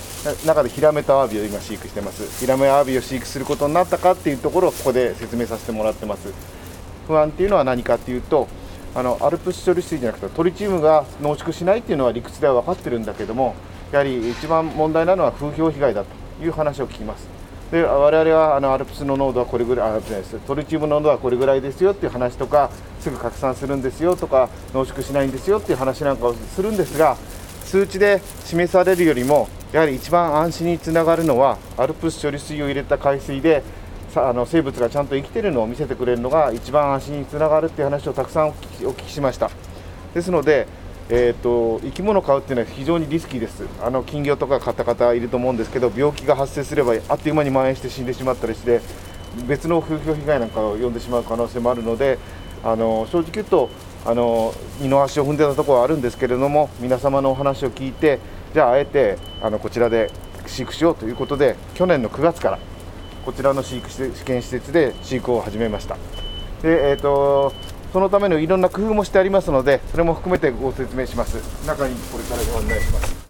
[0.48, 2.40] 中でヒラメとアワビを今飼育してます。
[2.40, 6.34] ヒラメアワビを飼育することになったかっていうところをここで説明させてもらってます。
[7.08, 8.48] 不安っていうのは何かっていうと
[8.96, 13.56] あのアルプス処理水じゃなくてトリチウムが濃縮しないっていうのは理屈では分かってるんだけども
[13.92, 17.33] やはり一番問題なのは風評被害だという話を聞きます
[17.74, 20.38] で我々はあのアルプスの濃度はこれぐらいあじゃないです。
[20.46, 27.18] トリチウムの濃度はこれぐらいですよっていう話とかすぐ拡散するんですよとか濃縮しないんですよっていう話なんかをするんですが
[27.66, 33.64] 数値で示されるよりもやはり一番安心につながるのはアルプス処理水を入れた海水で
[34.10, 39.50] さあの生物がちゃんと生きているのを見せてくれるのが一番安心につながるっていう話をたくさんお聞きお聞きしました。
[40.14, 40.68] ですので、
[41.10, 43.64] えー、と生き物を飼うっていうのは非常にリスキーです。
[43.82, 48.82] あの金魚とか飼った方いると思うんですけど病気が発生すればあっという間に蔓延して死んでしまったりして
[49.48, 52.20] 別の風評被害なんかを呼んでしまう可能性もあるので
[52.64, 53.70] あの正直言うと
[54.06, 58.20] あの二の足を踏んでたところはあるんですけれども皆様のお話を聞いて
[58.54, 60.12] じゃああえてあのこちらで
[60.46, 62.60] 飼育しようということで去年の9月から
[63.26, 65.96] こちらの飼育試験施設で飼育を始めました。
[66.62, 67.54] で、えー、と
[67.94, 71.38] そのためのいろんな工夫もしてありますのでそれも含めてご説明します。
[71.68, 73.24] 中にこれからご案内します。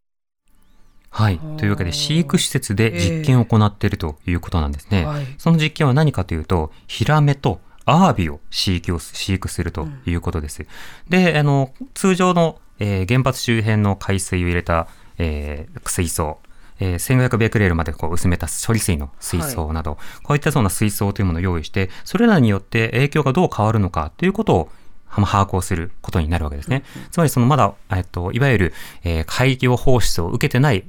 [1.10, 1.38] はい。
[1.58, 5.06] というわけで、飼育施設で実験を行っているということなんですね。
[5.06, 5.26] はい。
[5.38, 10.66] その実験は何かというと、ヒラメとアワビを飼育を飼育するということです。
[11.10, 14.88] で、あの、通常の、えー原発周辺の海水を入れた、
[15.20, 16.40] えー水槽、
[16.84, 24.70] えー1500ベクレールまでこう薄めた処理水の水槽など、こういったような水槽というものを用意して、それらによって影響がどう変わるのかということを
[25.08, 26.84] は把握をすることになるわけですね。
[27.12, 30.84] つまりそのまだ、えっと、いわゆる、えー海洋放出を受けてない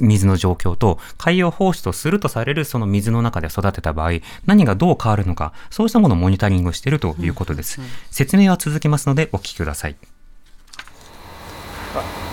[0.00, 4.12] 水の状況と海洋放出をするとされるその水の中で育てた場合
[4.46, 9.96] 何がどう変わるのかそうしたものをモニタリングしているということです、説明は続きますのでお聞きください。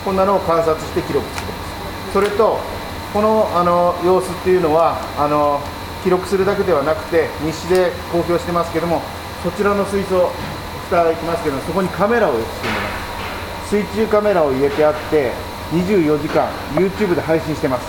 [0.04, 1.63] こんなのを観察して記録す
[2.14, 2.60] それと
[3.12, 5.60] このあの様子っていうのはあの
[6.04, 9.02] 記録するだけではなくて日誌で公表してますけども
[9.42, 10.30] そちらの水槽
[10.90, 12.78] 蓋いきますけどそこにカメラをしていま
[13.66, 15.32] す水中カメラを入れてあって
[15.74, 16.48] 24時間
[16.78, 17.88] YouTube で配信してます、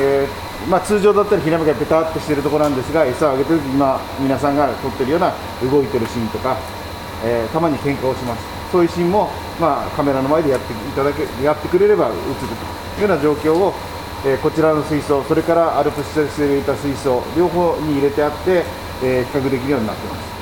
[0.00, 5.34] えーまあ、通常だったらヒラメがペタッとしてるところなんですが餌をあげてる時今皆さんが撮ってるような
[5.68, 6.56] 動いてるシーンとか、
[7.24, 8.54] えーたまに喧嘩をします。
[8.70, 12.83] そういうシーンも、まあ、カメラの前でやっていただけやってくれれば映ると。
[13.00, 13.74] いうような状況を、
[14.26, 18.64] えーこちらの水槽それからアルプス施設で入れた水槽両方に入れてあって、
[19.02, 20.34] えー比較できるようになってます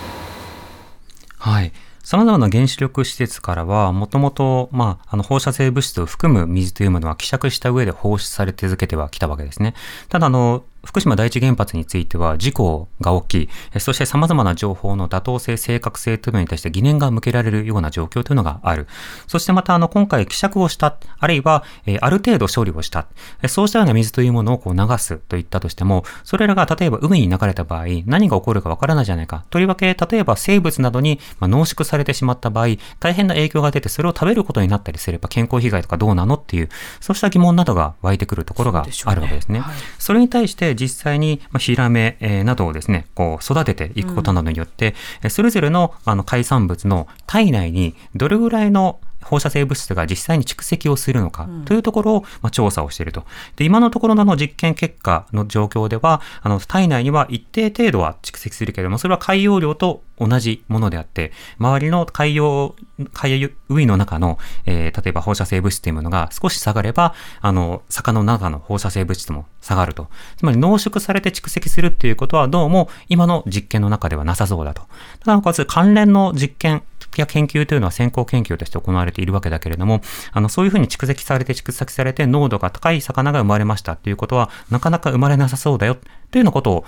[1.39, 1.73] はい。
[2.05, 9.75] 様々な原子力施設からは、もともと、まあ、あの放射性物質を含む水というものは希釈した上で放出され続けてはきたわけですね。
[10.09, 18.89] ただ、あの、福島第一原発については事故が起き、そして様々な情報の妥当性、正確性というのに対して疑念が向けられるような状況というのがある。
[19.27, 23.07] そしてまた、あの、今回希釈をした、あるいは、えある程度処理をした、
[23.49, 29.45] そうしたような水というものをこう流すといったとしても、それらが例えば海に流れた場合、何が起こるかわからないじゃないか。
[29.51, 36.69] とりわけ、例えば生物などに、ま濃縮されてしまった場合、大変な影響が出て、それを食べることになったりすれば健康被害とかどうなのっていう、
[37.01, 39.53] そうした疑問などが湧いてくるところがあるわけですね。
[39.53, 53.25] そ、ねはい、それに対して実際に、まヒラメ、えなどをですね、こう育てていくことなどによって、うん、それぞれのあの海産物の体内にどれぐらいの放射性物質が実際に蓄積をするのかというところを、ま調査をしていると。
[53.57, 62.75] で、今のところのの実験結果の状況では、あの、体内には一定程度は蓄積するけれども、それは海洋量と同じものであって、周りの海洋、
[63.13, 70.09] 海洋海の中の、えー、例えば放射性物質というものが少し下がれば、あの、魚の中の放射性物質も下がると。
[70.37, 74.83] つまり濃縮されて蓄積するっていうことはどうも今の実験の中ではなさそうだと。
[75.21, 76.83] ただ、かつ関連の実験、
[77.21, 80.01] や研究というのは先行研究として行われているわけだけれども、
[80.33, 85.97] あの、そういうふうに蓄積されて蓄積されて濃度が高い魚が生まれましたっていうことは、なかなか生まれなさそうだよ。
[86.31, 86.85] というようなことを、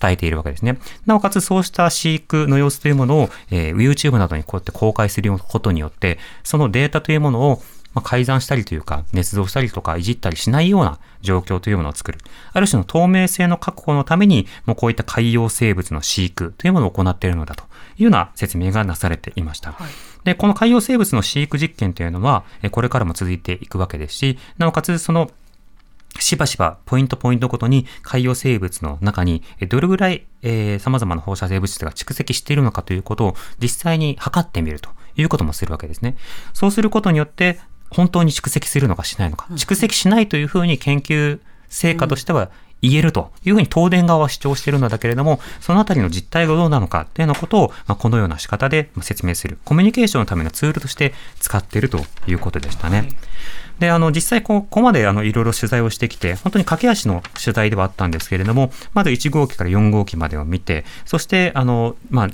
[0.00, 0.78] 伝えているわけですね。
[1.04, 7.62] なおかつそうした飼育の様子というものを、えー、YouTube などにこうやって公開することによって、そのデータというものを
[7.96, 12.18] ま改ざんしたりというか、捏造したりとか、いじったりしないような状況というものを作る。
[12.52, 17.64] ある種の透明性の確保のために、もうこういった海洋生物の飼育というものを行っているのだと
[17.98, 19.72] いうような説明がなされていました。
[19.72, 19.90] はい
[20.26, 25.30] で、この海洋生物の飼育実験というのは、これからも続いていくわけですし、なおかつその
[26.18, 36.16] しばしばポイントポイントごとに海洋生物の中にどれぐらい、えー、様々な放射性物質が蓄積しているのかということを実際に測ってみるということもするわけですね。
[36.52, 42.50] そうすることによって本当に蓄積するのかしないのか、蓄積しないというふうに研究成果としては
[42.88, 52.98] 言えるというふうに東電側は主張しているのだけれども、そのあたりの実態がどうなのかというようなことを、まあ、このような仕方で説明する、コミュニケーションのためのツールとして使っているということでしたね。
[52.98, 53.16] はい
[53.78, 62.28] で、あの、実際ここまであの、いろいろ取材をしてきて、本当に駆け足の取材ではあったんですけれども、まず1号機から4号機までを見て、そして、あの、まあ、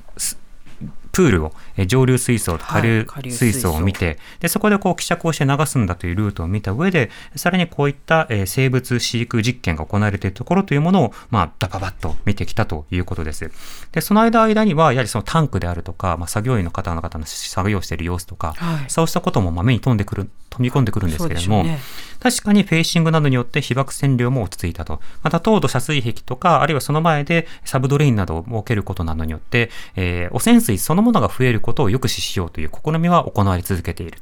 [1.11, 13.51] プールを、え上流水槽と下流水槽を見て、はい、でそこでこう希釈をして流すんだというルートを見た上で、さらにこういった、え生物飼育実験が行われているところというものを、まあ、ダババッと見てきたということです。
[13.93, 21.79] で、その間間には、やはりそのタンクであるとか、まあ、作業員の方々の作業している様子とか、はい、そうしたこともまあ目に飛んでくる、飛び込んでくるんですけれども、ね、
[22.21, 25.01] 確かにフェーシングなどによって被爆線量も落ち着いたと。
[25.23, 34.19] また、糖度遮水壁とか、あるいはその前でサブドレインなどを設けることなどによって、えー、汚染水そのものが増えることを抑止しようという試みは行われ続けている。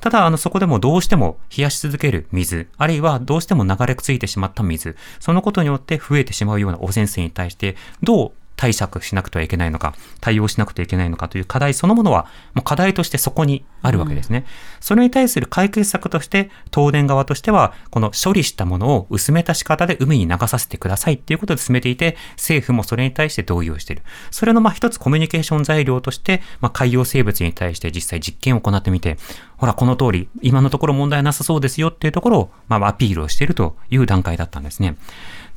[0.00, 14.38] ただ、あの、そこでもどうしても冷やし続ける水、あるいはどうしても流れ着いてしまった水、そのことによって増えてしまうような汚染水に対して、どう対策しなくてはいけないのか、対応しなくてはいけないのかという課題そのものは、もう課題としてそこにあるわけですね。
[14.38, 14.44] うん、
[14.78, 24.02] それに対する解決策として、東電側としては、この処理したものを薄めた仕方で海に流させてくださいっていうことで進めていて、政府もそれに対して同意をしている。
[24.30, 29.16] それのまあ一つコミュニケーション材料として、まあ、海洋生物に対して実際実験を行ってみて、
[29.56, 34.96] ほら、この通り、今のところ問題なさそうですよっていうところを、まあ、アピールをしているという段階だったんですね。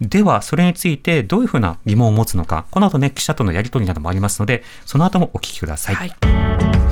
[0.02, 5.96] では、それについてどういうふうな疑問を持つのか、この後ね、記者とのやり取りなどもありますので、その後もお聞きください。
[5.96, 6.16] はい、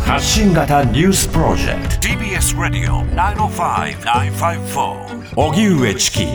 [0.05, 6.27] 発信型ニュースプロジェクト TBS ラディオ905-954おぎゅうえちき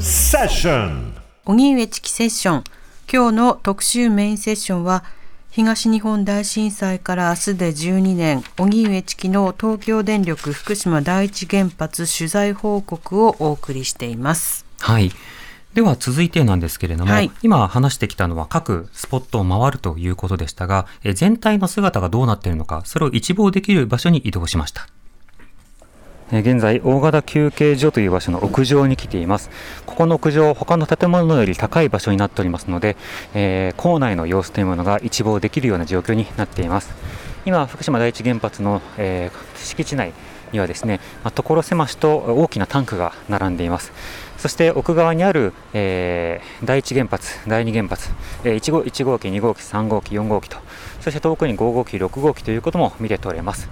[0.00, 2.64] セッションおぎゅうえちきセッション
[3.12, 5.04] 今日の特集メインセッションは
[5.50, 14.66] 東日本大震災から明日で12年、荻上チキの東京電力福島第一原発取材報告をお送りしています。
[14.80, 15.12] はい。
[15.76, 24.88] では続いてなんですけれども、はい、今話してきたのは各スポットを回るということでしたが、え全体の姿がどうなっているのか、それを一望できる場所に移動しました。
[26.32, 29.50] 現在、大型休憩所という場所の屋上に来ています。
[29.84, 32.96] ここの屋上、他の建物より高い場所になっておりますので、
[33.34, 36.94] えー、構内の様子というものが一望できるような状況になっています。
[37.44, 40.14] 今、福島第一原発の、えー、敷地内
[40.52, 43.92] にはですね、まあ、所狭しと大きなタンクが並んでいます。
[44.46, 48.10] そして奥側にある、えー、第1原発、第2原発、
[48.44, 50.58] えー、1, 号1号機、2号機、3号機、4号機と、
[51.00, 53.68] そして遠くに5号機、6号機ということも見て取れます。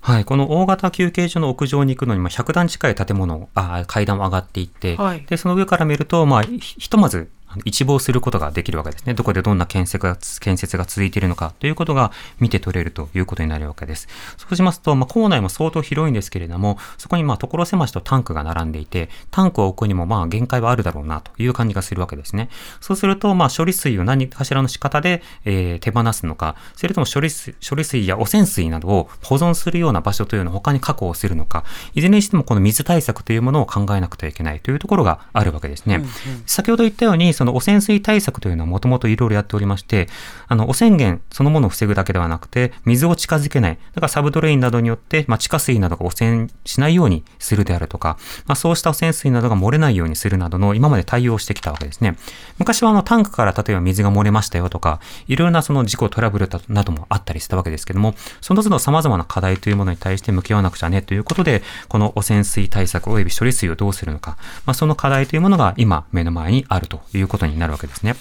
[0.00, 7.28] はい、この大型休憩所の屋上に行くのに、まあ、100段近い建物あ階段を上がっていって、はい、でその上から見ると、まあ、ひとまず
[7.64, 9.14] 一望することができるわけですね。
[9.14, 14.08] どこでどんな建設が建設が続いているのかということが見て取れるということになるわけです。
[14.36, 22.48] そうしますと、まあ、校内も相当広いんですけれども、そこにまあ所狭しとタンクが並んでいて、タンクを置くにもまあ限界はあるだろうなという感じがするわけですね。
[22.80, 36.04] そうすると、まあ処理水を何かしらの仕方で、えー手放すのか、それとも処理水処理水や汚染水などを保存するような場所というのを他に確保するのか、いずれにしてもこの水対策というものを考えなくてはいけないというところがあるわけですね。
[36.46, 40.08] 先ほど言ったように、その汚染水対策というのはもともといろいろやっておりまして、
[40.46, 43.78] あの、汚染源そのものを防ぐだけではなくて、水を近づけない。
[43.94, 52.16] だからサブドレインなどによって、まあ、地下水などが汚染しないようにするであるとか、まあ、そうした汚染水などが漏れないようにするなどの今まで対応してきたわけですね。
[52.58, 64.36] 昔はあのタンクから例えば水が漏れましたよとか、いろいろなその事故トラブルなどもあったりしたわけですけども、その都度様々な課題というものに対して向き合わなくちゃねということで、この汚染水対策及び処理水をどうするのか、
[64.66, 68.16] まあ、その課題というものが今目の前にあるということになるわけですね。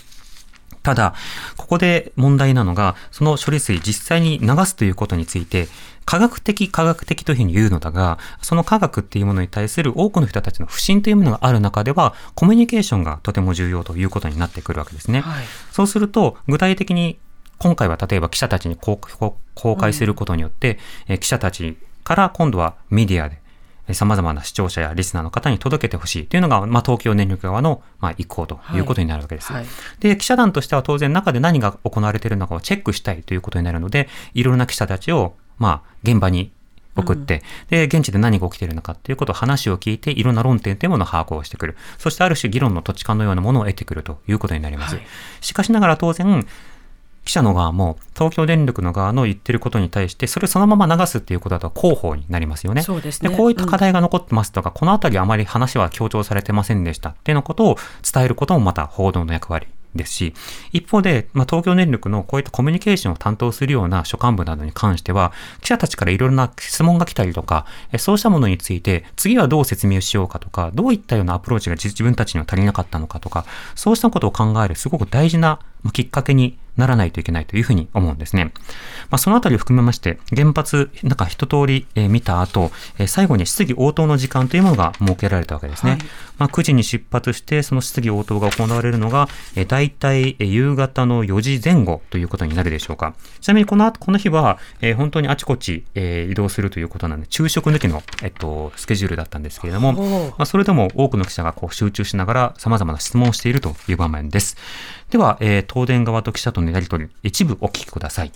[0.83, 1.15] ただ、
[1.57, 5.67] ここで問題なのが、その処理水実際に流すということについて、
[6.05, 15.21] 科学的、科学的というふうに言うのだが、その科学っていうものに対する多くの人たちの不信というものがある中では、コミュニケーションがとても重要ということになってくるわけですね。
[15.21, 17.19] はいそうすると、具体的に
[17.57, 18.97] 今回は例えば記者たちに公
[19.75, 23.46] 開することによって、えー記者たちから今度はメディアで、えー
[23.93, 29.53] 様々な視聴者やリスナーの方に届けてほしいというのが、まあ、東京電力側の、まあ、意向ということになるわけです。
[29.53, 29.65] はい
[29.99, 36.51] で、記者団としては当然中で何が行われているのかをチェックしたいということになるので、いろいろな記者たちを、まあ、現場に
[36.95, 41.77] 送って、で、現地で何が起きているのかっていうことを話を聞いて、いろんな論点というものを把握をしてくる。
[41.97, 44.95] そしてある種議論の土地勘のようなものを得てくるということになります。
[44.95, 45.05] はい
[45.41, 46.45] しかしながら当然、
[47.27, 52.81] 記者の側も東京電力の側の言ってることに対して、それをそのまま流すっていうことだと広報になりますよね。
[52.81, 60.33] そうですねこういった課題が残ってますとか、このあたりあまり話は強調されてませんでしたっていうのことを伝えることもまた報道の役割ですし、
[60.71, 78.45] 一方で、まあ、東京電力のこういったコミュニケーションを担当するような所幹部などに関しては、記者たちからいろいろな質問が来たりとか、えそうしたものについて、次はどう説明しようかとか、どういったようなアプローチが自自分たちには足りなかったのかとか、そうしたことを考えるすごく大事なまあきっかけにならないといけないというふうに思うんですね。
[79.09, 85.93] まあ、そのあたりを含めまして、原発、なんか一通り、えー見た後、えー最後に質疑応答の時間というものが設けられたわけですね。
[85.93, 85.99] はい
[86.37, 93.13] まあ、9時に出発して、その質疑応答が行われるのが、えー、大体、えー夕方の4時前後ということになるでしょうか。
[93.41, 99.93] ちなみにこの後、この日は、えー本当にあちこち、えー移動するということなんで、昼食抜きの、えっと、スケジュールだったんですけれども、
[100.37, 104.57] まあ、それでも多くの記者がこう集中しながら様々な質問をしているという場面です。
[105.07, 108.31] では、えー東電側と記者とのやり取り、一部お聞きください。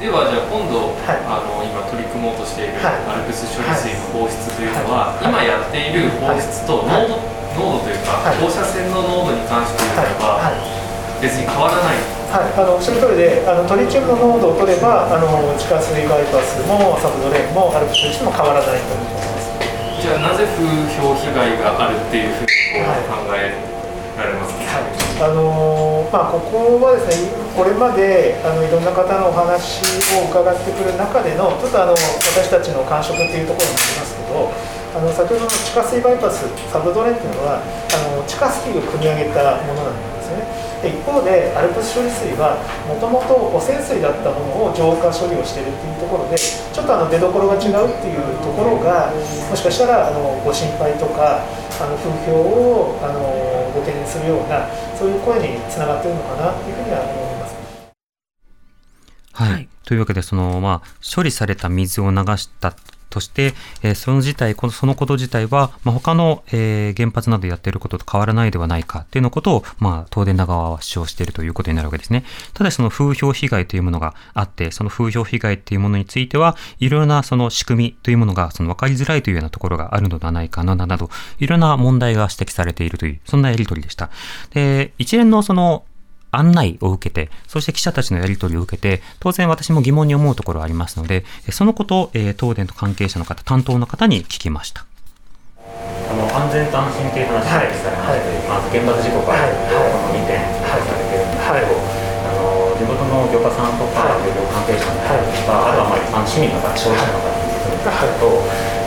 [0.00, 1.20] ではじゃあ今度、はい。
[1.28, 2.96] あの今取り組もうとしているはい。
[3.04, 7.20] アルプス処理水の放出というのは、今やっている放出と濃度,、
[7.52, 8.40] 濃度というか、はい。
[8.40, 10.56] 放射線の濃度に関して言えば、はい。
[11.20, 12.00] 別に変わらない。
[12.32, 15.24] はい、あのおっしゃる通りであのトリチウムの濃度を取ればあの
[15.56, 19.52] 地下水バイパスもサブドレーンもアルプス処理水も変わらないと思います。
[20.00, 20.64] じゃあなぜ風
[20.96, 23.77] 評被害があるっていうふうにこう考え
[24.18, 29.82] られますか、あのーまあ、ここはですね、これまであのいろんな方のお話
[30.18, 34.50] を伺ってくる中での、ちょっとあの私たちの感触っていうところになりますけど、
[34.98, 40.46] あの先ほどの地下水バイパス、サブドレンっていうのは、あの地下水を組み上げたものなんですよね。
[40.78, 42.54] で一方で、アルプス処理水は、
[42.86, 49.10] もともと汚染水だったものを浄化処理をしてるっていうところで、ちょっとあの出どころが違うっていうところが、
[49.50, 51.42] もしかしたらあのご心配とか、
[51.80, 53.20] あの風評をあの
[53.72, 54.68] ご懸念するような、
[54.98, 57.56] そういう声につながっているのかなっていうふうには思います。
[59.32, 59.52] はい。
[59.52, 62.74] はいというわけで、その、まあ、処理された水を流した
[63.10, 72.24] として、えーその自体、このそのこと自体は、まあ、他の、えー原発などやっていることと変わらないではないかっていうのことを、まあ、東電側は主張しているということになるわけですね。
[72.54, 84.10] ただし、その風評被害というものがあって、その風評被害っていうものについては、いろいろなその仕組みというものが、その分かりづらいというようなところがあるのではないかな、など、いろんな問題が指摘されているという、そんなやりとりでした。
[84.50, 85.84] で、一連のその、
[86.30, 94.84] 案内を受けて、そして記者たちのやり取りを受けて、当然私も疑問に思うところはありますので、えそのことを、えー東電と関係者の方、担当の方に聞きました。
[96.08, 97.92] あの安全と安心という話がされまして
[98.48, 99.52] まず原発事故からこ
[100.08, 101.68] の2点されているんですはい。
[101.68, 104.24] あの地元の漁家さんとか、はい。
[104.24, 105.44] 漁業関係者の方とはい。
[105.44, 108.24] か、あとは、まあ、一般市民の方、消費者の方に説明すると、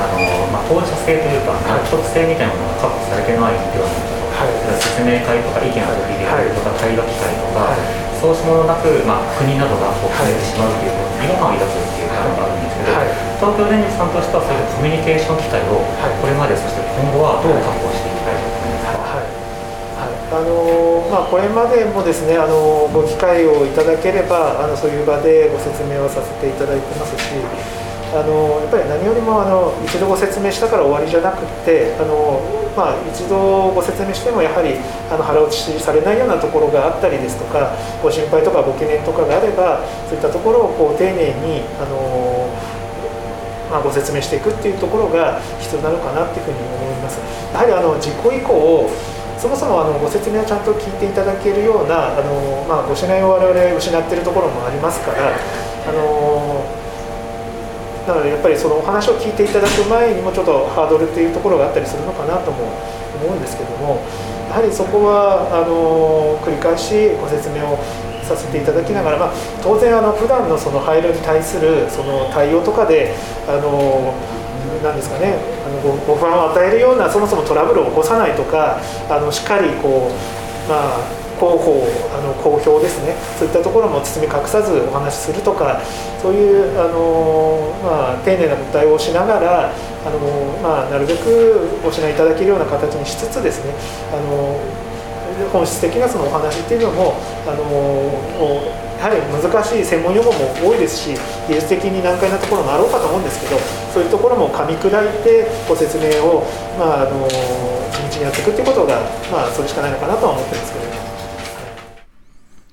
[0.02, 0.18] あの
[0.50, 1.86] まあ、当事者性というか、はい。
[1.86, 4.11] 納得性みたいなものが確保されてないんではな
[4.80, 7.82] 説明会とか意見を取り入れるとか、対話機会とか、はい。
[8.22, 10.34] そうしたものなく、まあ、国などがこうはい。
[10.34, 10.90] 決めてしまうとい。
[10.90, 12.06] うことに違和感を抱くってい。
[12.06, 13.10] うのがあるんですけど、はい。
[13.42, 14.62] 東京電力さんとしてはそうい。
[14.62, 16.14] うコミュニケーション機会をはい。
[16.22, 18.14] これまでそして今後はどう確保してい。
[18.14, 19.22] きたいと思いますか、
[20.32, 27.36] あのまあ、これまでもですねあのご機会をいただければあのそういう場でご説明をさせていただいてますし
[28.12, 32.44] あのやっぱり何よりもあの一度ご説明したから終わりじゃなくてあの、
[32.76, 34.76] まあ、一度ご説明してもやはり
[35.10, 37.72] あの腹落ちされないようなところがあったりですとか
[38.04, 42.52] ご心配とかご懸念とかがあればそういったところをこう丁寧にあの
[43.72, 47.20] まあ、ご説明していくっていうところが必要なのかなっていうふうに思います。
[47.54, 48.92] やはりあの事故以降
[49.40, 56.81] そもそもあのご説明をちゃんと聞いていただけるようなあの、まあ、ご信頼を我々失っているところもありますからあの
[58.08, 62.66] なのでやっぱりそのお話を聞いていただく前にもちょっとハードルっていうところがあったりするのかなとも
[63.22, 64.02] 思うんですけども
[64.50, 67.78] やはりそこはあの繰り返しご説明を
[68.24, 73.14] させていただきながら、まあ、当然あの普段のその廃炉に対するその対応とかで
[73.48, 74.14] あの
[74.84, 81.82] なんですかねあのごご不安を与えるようなそもそもトラブルを起こさないとかあのしっかりこうまあ広報
[82.14, 85.82] あの公表ですねそういったところも包み隠さずお話しするとか
[86.22, 90.20] そういうあの、まあ、丁寧な対応をしながらあの、
[90.62, 93.74] まあ、なるべくご指南いただけるような形にしつつですね
[94.14, 94.54] あの
[95.50, 97.18] 本質的なそのお話っていうのも
[97.50, 97.66] あの
[99.02, 101.18] やはり難しい専門用語も多いですし
[101.50, 103.58] 技術的に難解なところもあろうかと思うんですけど
[103.90, 106.46] そういうところも噛み砕いてご説明を、
[106.78, 107.26] まあ、あの
[107.90, 109.02] 地道にやっていくっていうことが、
[109.34, 110.81] まあ、それしかないのかなとは思ってるんですけど。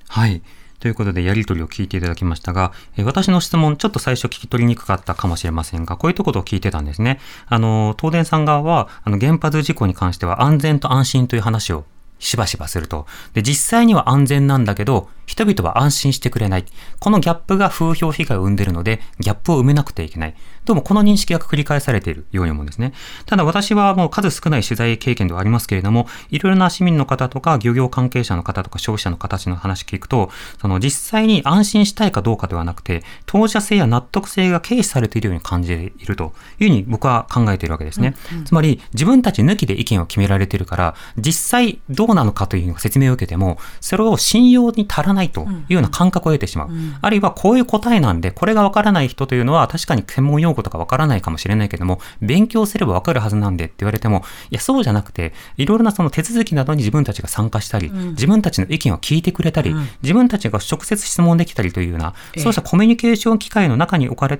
[0.09, 0.41] はい。
[0.79, 7.19] ということで、やりとりを聞いていただきましたが、え私の質問、ちょっと最初聞き取りにくかったかもしれませんが、こういうところを聞いてたんですね。
[7.47, 11.85] あの、東電さん側は、あの、原発事故に関しては安全と安心という話を
[12.17, 13.07] しばしばすると。
[13.33, 16.65] で、実際には安全なんだけど、人々は安心してくれない。
[16.99, 20.35] このギャップが風評被害を生んでるので、ギャップを埋めなくてはいけない。
[20.65, 22.93] どうもこの認識が繰り返されているように思うんですね。
[23.25, 30.29] ただ私はもう数少ない取材経験ではありますけれども、いろいろな市民の方とか漁業関係者の方とか消費者の形の話聞くと、
[30.61, 38.15] その実際に安心したいかどうかではなくて、当事者性や納得性が軽視されているように感じているというふうに僕は考えているわけですね。
[38.31, 46.69] うんうん、つまり自分たち抜きで意見を決められているから、実際どうなのかという説明を受けても、それを信用に足らないというような感覚を得てしまう。
[46.69, 64.39] うん、あるいはこういう答えなんで、これがわからない人というのは確かに専門用語とかわからないかもしれないけども、勉強すればわかるはずなんでって言われても、いや、そうじゃなくて、いろいろなその手続きなどに自分たちが参加したり、うん、自分たちの意見を聞いてくれたり、うん、自分たちが直接質問できたりというような、そうしたコミュニケーション機会の中に置かれ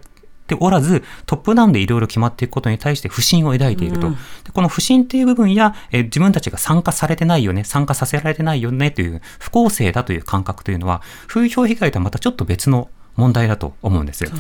[0.50, 4.08] ておらず、トップダウンでいろいろ決まっていくことに対して不信を抱いていると。
[4.08, 4.18] うん、
[4.52, 14.20] この不信っていう部分や、え自分たちが参加されてないよね、参加させられてないよねという不公正だという感覚というのは、風評被害とはまたちょっと別の問題だと思うんです。
[14.20, 14.34] です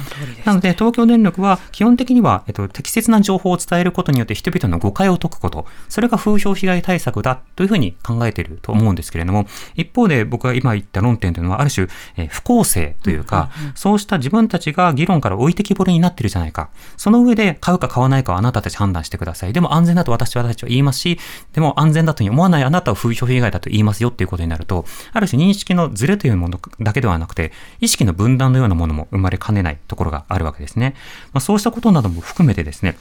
[0.45, 16.69] なので、東京電力は基本的には、えっと、適切な情報を伝えることによって人々の誤解を解くこと、それが風評被害対策だというふうに考えていると思うんですけれども、一方で僕が今言った論点というのは、ある種、え不公正というか、うんうんうん、そうした自分たちが議論から置いてきぼりになっているじゃないか。
[16.97, 19.53] その上で買うか買わないかはあなたたち判断してください。
[19.53, 21.19] でも安全だと私はたちは言いますし、
[21.53, 30.95] でも安全だと思わないあなたは風評被害だと言いますよっていうことになると、ある種認識のズレというものだけではなくて、意識の分断のようなものも生まれかねないところがあるわけですね。
[31.33, 32.97] まあ、そうしたことなども含めてですね、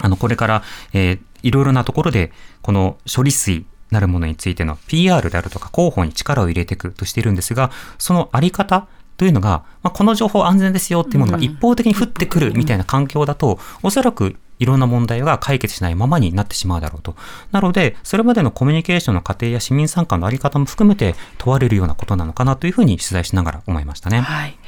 [0.00, 2.32] あの、これから、えー、いろいろなところで、
[2.62, 8.86] この処理水なるものについての PR であるとか広報に力を入れていくとしているんですが、そのあり方
[9.16, 17.16] というのが、まあ、この情報安全ですよっていうものが一方的に降ってくるみたいな環境だと、おそらくいろんな問題が解決しないままになってしまうだろうと。
[17.52, 24.20] なので、それまでのコミュニケーションの過程や市民参加のあり方も含めて問われるようなことなのかなというふうに取材しながら思いましたね。
[24.20, 24.58] はい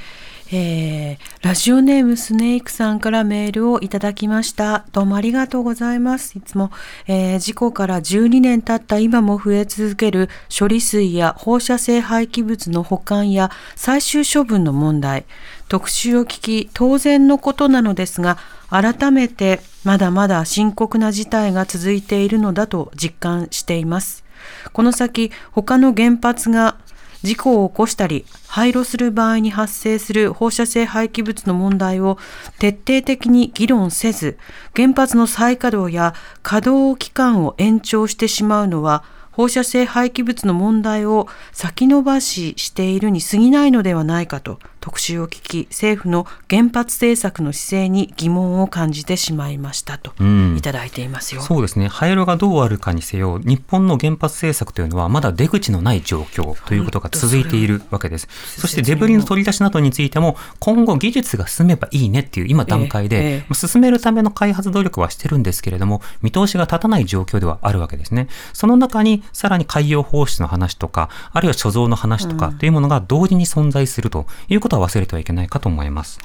[0.52, 4.84] えー、ラジオネームスネークさんからメールをいただきました。
[4.90, 6.36] どうもありがとうございます。
[6.36, 6.72] いつも、
[7.06, 15.24] えー、事故から12年経った今も増え続ける処理水や放射性廃棄物の保管や最終処分の問題。
[15.68, 18.36] 特集を聞き当然のことなのですが、
[18.70, 24.24] 改めてまだまだ深刻な事態が続いているのだと実感しています。
[24.72, 26.76] この先、他の原発が
[27.22, 32.18] 事故を起こしたり廃炉する場合に発生する放射性廃棄物の問題を
[32.58, 34.38] 徹底的に議論せず
[34.74, 51.42] 原発の再稼働や稼働期間を延長してしまうのは放射性廃棄物の問題を先延ばししているに過ぎないのではないかと特集を聞き政府の原発政策の姿勢に疑問を感じてしまいましたとうんいただいていますよ。
[51.42, 51.88] そうですね。
[51.88, 58.28] 廃炉がどうあるかにせよ、日本の原発政策というのはまだ出口のない状況ということが続いているわけです。
[58.58, 68.28] そしてデブリの取り出しなどについても、今後技術が進めばいいねっていう今段階ええで、え進めるための開発努力はしてるんですけれども、見通しが立たない状況ではあるわけですね。
[68.52, 76.18] その中にさらに海洋放出の話とか、あるいは貯蔵の話とかというものが同時に存在するということは忘れてはいけないかと思います。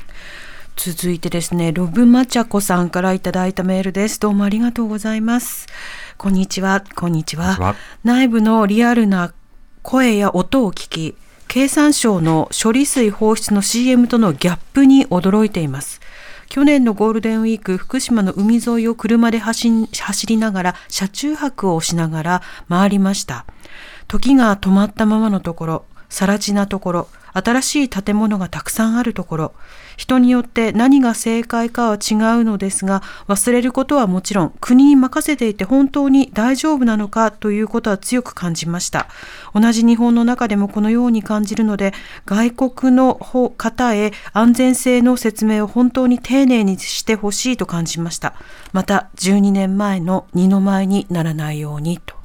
[0.75, 4.19] 続いてですね、ロブマチャコさんからいただいたメールです。
[4.19, 5.67] どうもありがとうございます。
[6.17, 7.75] こんにちは、こんにちは。
[8.03, 9.33] 内部のリアルな
[9.81, 11.15] 声や音を聞き、
[11.47, 16.01] 経産省の処理水放出の CM とのギャップに驚いています。
[16.49, 19.87] 去年のゴールデンウィーク、福島の海沿いを車で走
[20.27, 23.45] りながら、車中泊をしながら回りました。
[24.07, 29.53] 時が止まったままのところ、更地なところ、新しい建物がたくさんあるところ、
[29.97, 39.07] 人によって何が正解かは違うのですが、忘れることはもちろん、国に任せていて本当に大丈夫なのかということは強く感じました。
[39.53, 41.93] 同じ日本の中でもこのように感じるので、
[42.25, 48.33] 外国の方へ安全性の説明を本当に丁寧にしてほしいと感じました。
[48.71, 52.15] また、12年前の二の舞にならないようにと。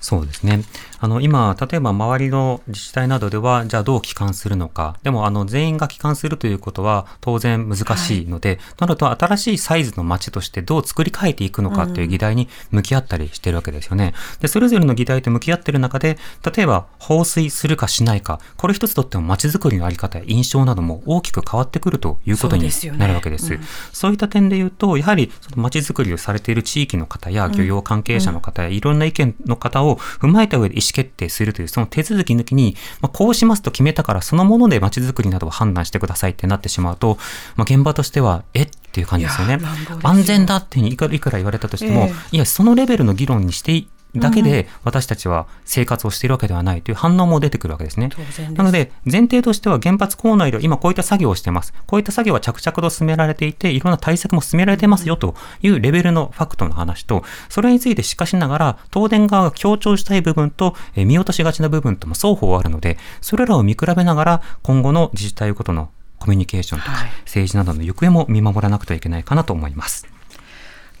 [0.00, 0.64] そうですね。
[1.00, 4.98] あの、今、例えば周りの自治体などでは、じゃあどう帰還するのか。
[5.02, 14.12] でも、あの、全員が帰還するということは当然難しいので、となると新しいサイズの街としてどう作り変えていくのかという議題に向き合ったりしてるわけですよね。
[14.40, 16.18] で、それぞれの議題と向き合ってる中で、
[16.54, 23.54] 例えば放水するかしないか、これ一つとっても街づくりのあり方や印象なども大きく変わってくるということになるわけです。
[23.54, 23.60] うん。
[23.92, 37.18] そういった点で言うと、やはりその街づくりをされている地域の方や漁業関係者の方やいろんな意見の方を踏まえた上で意思決定するというその手続き抜きに、まあ、こうしますと決めたからそのもので街づくりなどを判断してくださいってなってしまうと、
[37.56, 38.68] まあ、現場としては、えっ？
[38.92, 39.60] ていう感じですよね。
[40.02, 42.36] 安全だっていくら言われたとしても、え。
[42.36, 48.10] いや、そのレベルの議論にしていだけで私たちは生活をしているわけではないという反応も出てくるわけですね。
[48.52, 51.72] なので、前提としては原発構内では今こういった作業をしてます。
[51.86, 65.90] こういった作業は着々と進められていて、いろんな対策も進められてますよというレベルのファクトの話と、それについてしかしながら、東電側が強調したい部分と、えー見落としがちな部分とも双方あるので、それらを見比べながら、今後の自治体ごとの
[66.20, 70.06] コミュニケーションとかはい、政治などの行方も見守らなくてはいけないかなと思います。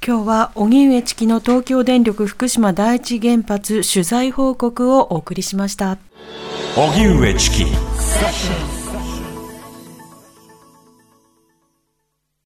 [0.06, 5.98] 今日は荻上チキの東京電力福島第一原発取材報告をお送りしました。
[6.74, 7.64] 荻上チキ